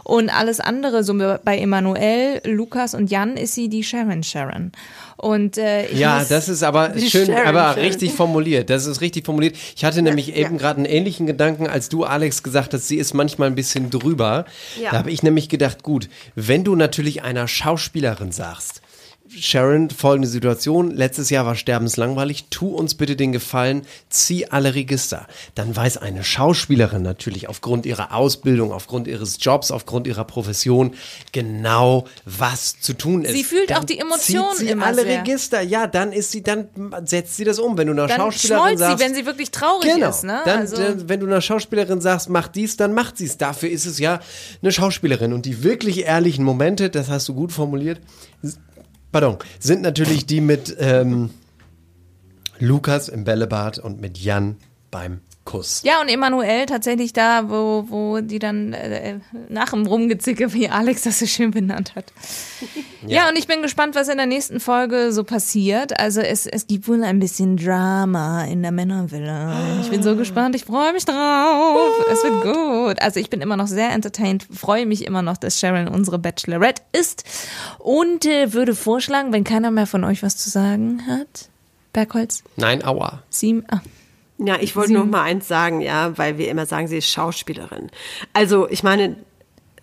[0.03, 4.71] Und alles andere, so bei Emanuel, Lukas und Jan, ist sie die Sharon Sharon.
[5.17, 7.83] Und äh, ich Ja, das ist aber schön, Sharon, aber Sharon.
[7.83, 8.69] richtig formuliert.
[8.69, 9.55] Das ist richtig formuliert.
[9.75, 13.13] Ich hatte nämlich eben gerade einen ähnlichen Gedanken, als du, Alex, gesagt hast, sie ist
[13.13, 14.45] manchmal ein bisschen drüber.
[14.81, 14.91] Ja.
[14.91, 18.81] Da habe ich nämlich gedacht, gut, wenn du natürlich einer Schauspielerin sagst,
[19.29, 20.91] Sharon, folgende Situation.
[20.91, 22.45] Letztes Jahr war sterbenslangweilig.
[22.49, 25.27] Tu uns bitte den Gefallen, zieh alle Register.
[25.55, 30.93] Dann weiß eine Schauspielerin natürlich aufgrund ihrer Ausbildung, aufgrund ihres Jobs, aufgrund ihrer Profession
[31.31, 33.33] genau, was zu tun ist.
[33.33, 35.21] Sie fühlt Dann auch die Emotionen zieht sie immer alle sehr.
[35.21, 35.61] Register.
[35.61, 36.67] Ja, dann ist sie, dann
[37.05, 37.77] setzt sie das um.
[37.77, 40.09] Wenn du einer dann Schauspielerin schmollt sie, sagst, wenn sie wirklich traurig Genau.
[40.09, 40.25] ist.
[40.25, 40.41] Ne?
[40.45, 43.37] Dann, also, dann, wenn du einer Schauspielerin sagst, mach dies, dann macht sie es.
[43.37, 44.19] Dafür ist es ja
[44.61, 45.31] eine Schauspielerin.
[45.33, 47.99] Und die wirklich ehrlichen Momente, das hast du gut formuliert,
[49.13, 51.29] pardon, sind natürlich die mit ähm,
[52.59, 54.57] Lukas im Bällebad und mit Jan
[54.91, 55.81] beim Kuss.
[55.83, 59.19] ja, und Emanuel tatsächlich da, wo, wo die dann äh,
[59.49, 62.13] nach dem Rumgezicke, wie Alex das so schön benannt hat.
[63.05, 63.27] Ja.
[63.27, 65.99] und ich bin gespannt, was in der nächsten Folge so passiert.
[65.99, 69.81] Also es, es gibt wohl ein bisschen Drama in der Männervilla.
[69.81, 71.91] Ich bin so gespannt, ich freue mich drauf.
[72.09, 73.01] Es wird gut.
[73.01, 76.81] Also ich bin immer noch sehr entertained, freue mich immer noch, dass Sharon unsere Bachelorette
[76.93, 77.25] ist
[77.77, 81.49] und äh, würde vorschlagen, wenn keiner mehr von euch was zu sagen hat,
[81.91, 83.21] Bergholz, Nein, aua.
[83.29, 83.81] Siem, ah,
[84.45, 87.09] Ja, ich wollte Sie- noch mal eins sagen, ja, weil wir immer sagen, sie ist
[87.09, 87.89] Schauspielerin.
[88.33, 89.15] Also, ich meine,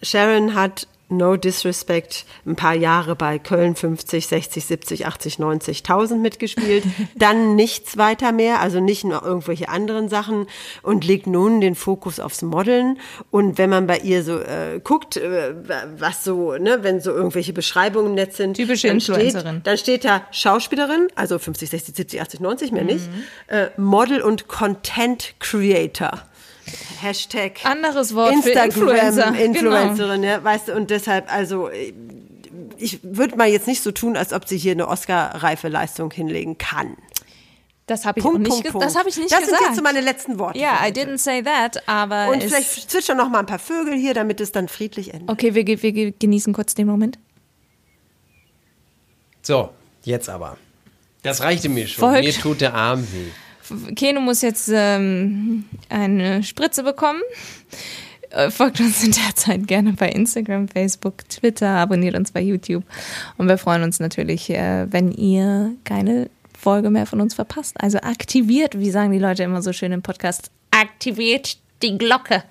[0.02, 6.84] Sharon hat no disrespect ein paar Jahre bei Köln 50, 60, 70, 80, 90.000 mitgespielt,
[7.16, 10.46] dann nichts weiter mehr, also nicht noch irgendwelche anderen Sachen
[10.82, 12.98] und legt nun den Fokus aufs Modeln
[13.30, 15.54] und wenn man bei ihr so äh, guckt, äh,
[15.98, 19.60] was so, ne, wenn so irgendwelche Beschreibungen im Netz sind, Typische dann steht, Influencerin.
[19.64, 23.22] dann steht da Schauspielerin, also 50, 60, 70, 80, 90, mehr nicht, Mhm.
[23.48, 26.22] äh, Model und Content Creator.
[27.00, 29.32] Hashtag Anderes Wort für Instagram Influencer.
[29.32, 29.44] Genau.
[29.44, 31.70] Influencerin, ja, weißt du, und deshalb, also
[32.78, 36.56] ich würde mal jetzt nicht so tun, als ob sie hier eine Oscar-reife Leistung hinlegen
[36.58, 36.96] kann.
[37.86, 39.58] Das habe ich Punkt, nicht, Punkt, das habe ich nicht das gesagt.
[39.58, 40.58] sind jetzt so meine letzten Worte.
[40.58, 43.94] Ja, für I didn't say that, aber Und vielleicht zwitschern noch mal ein paar Vögel
[43.96, 45.28] hier, damit es dann friedlich endet.
[45.28, 47.18] Okay, wir, wir ge- genießen kurz den Moment.
[49.42, 49.70] So,
[50.04, 50.56] jetzt aber.
[51.22, 52.10] Das reichte mir schon.
[52.10, 53.30] Folgt- Mir tut der Arm weh.
[53.96, 57.20] Keno muss jetzt ähm, eine Spritze bekommen.
[58.30, 62.84] Äh, Folgt uns in der Zeit gerne bei Instagram, Facebook, Twitter, abonniert uns bei YouTube.
[63.38, 67.76] Und wir freuen uns natürlich, äh, wenn ihr keine Folge mehr von uns verpasst.
[67.80, 72.44] Also aktiviert, wie sagen die Leute immer so schön im Podcast, aktiviert die Glocke.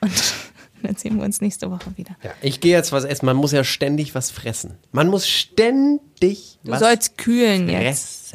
[0.00, 0.12] Und
[0.82, 2.16] dann sehen wir uns nächste Woche wieder.
[2.22, 3.26] Ja, ich gehe jetzt was essen.
[3.26, 4.78] Man muss ja ständig was fressen.
[4.92, 8.34] Man muss ständig Du was sollst kühlen jetzt.